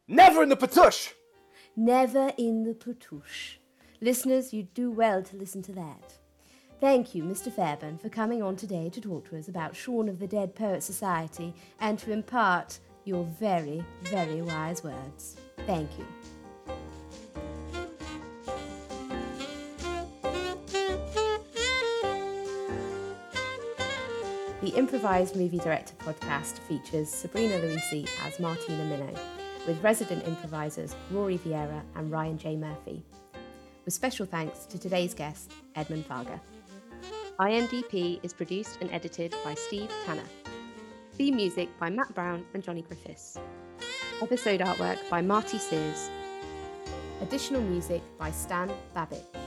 Never 0.08 0.42
in 0.42 0.48
the 0.48 0.56
patush. 0.56 1.12
Never 1.76 2.32
in 2.36 2.64
the 2.64 2.74
patouche. 2.74 3.56
Listeners, 4.00 4.52
you 4.52 4.64
do 4.64 4.90
well 4.90 5.22
to 5.22 5.36
listen 5.36 5.62
to 5.62 5.72
that. 5.72 6.18
Thank 6.80 7.14
you, 7.14 7.22
Mr. 7.22 7.50
Fairburn, 7.50 7.98
for 7.98 8.08
coming 8.08 8.42
on 8.42 8.56
today 8.56 8.90
to 8.90 9.00
talk 9.00 9.28
to 9.30 9.38
us 9.38 9.48
about 9.48 9.74
Shaun 9.74 10.08
of 10.08 10.18
the 10.18 10.26
Dead 10.26 10.54
Poet 10.54 10.82
Society 10.82 11.54
and 11.80 11.98
to 12.00 12.12
impart 12.12 12.78
your 13.04 13.24
very, 13.24 13.84
very 14.02 14.42
wise 14.42 14.82
words. 14.84 15.36
Thank 15.66 15.90
you. 15.98 16.06
The 24.60 24.70
Improvised 24.70 25.36
Movie 25.36 25.58
Director 25.58 25.94
podcast 25.98 26.58
features 26.60 27.10
Sabrina 27.10 27.54
Luisi 27.58 28.08
as 28.24 28.40
Martina 28.40 28.84
Minnow, 28.84 29.14
with 29.66 29.82
resident 29.82 30.26
improvisers 30.26 30.94
Rory 31.10 31.38
Vieira 31.38 31.82
and 31.94 32.10
Ryan 32.10 32.38
J. 32.38 32.56
Murphy. 32.56 33.04
With 33.84 33.92
special 33.92 34.24
thanks 34.24 34.64
to 34.66 34.78
today's 34.78 35.12
guest, 35.12 35.52
Edmund 35.76 36.06
Varga. 36.06 36.40
IMDP 37.40 38.20
is 38.22 38.32
produced 38.32 38.78
and 38.80 38.88
edited 38.92 39.34
by 39.42 39.54
Steve 39.54 39.90
Tanner. 40.06 40.22
Theme 41.14 41.34
music 41.34 41.68
by 41.80 41.90
Matt 41.90 42.14
Brown 42.14 42.44
and 42.54 42.62
Johnny 42.62 42.82
Griffiths. 42.82 43.40
Episode 44.22 44.60
artwork 44.60 44.98
by 45.10 45.20
Marty 45.20 45.58
Sears. 45.58 46.10
Additional 47.22 47.60
music 47.60 48.02
by 48.18 48.30
Stan 48.30 48.70
Babbitt. 48.94 49.43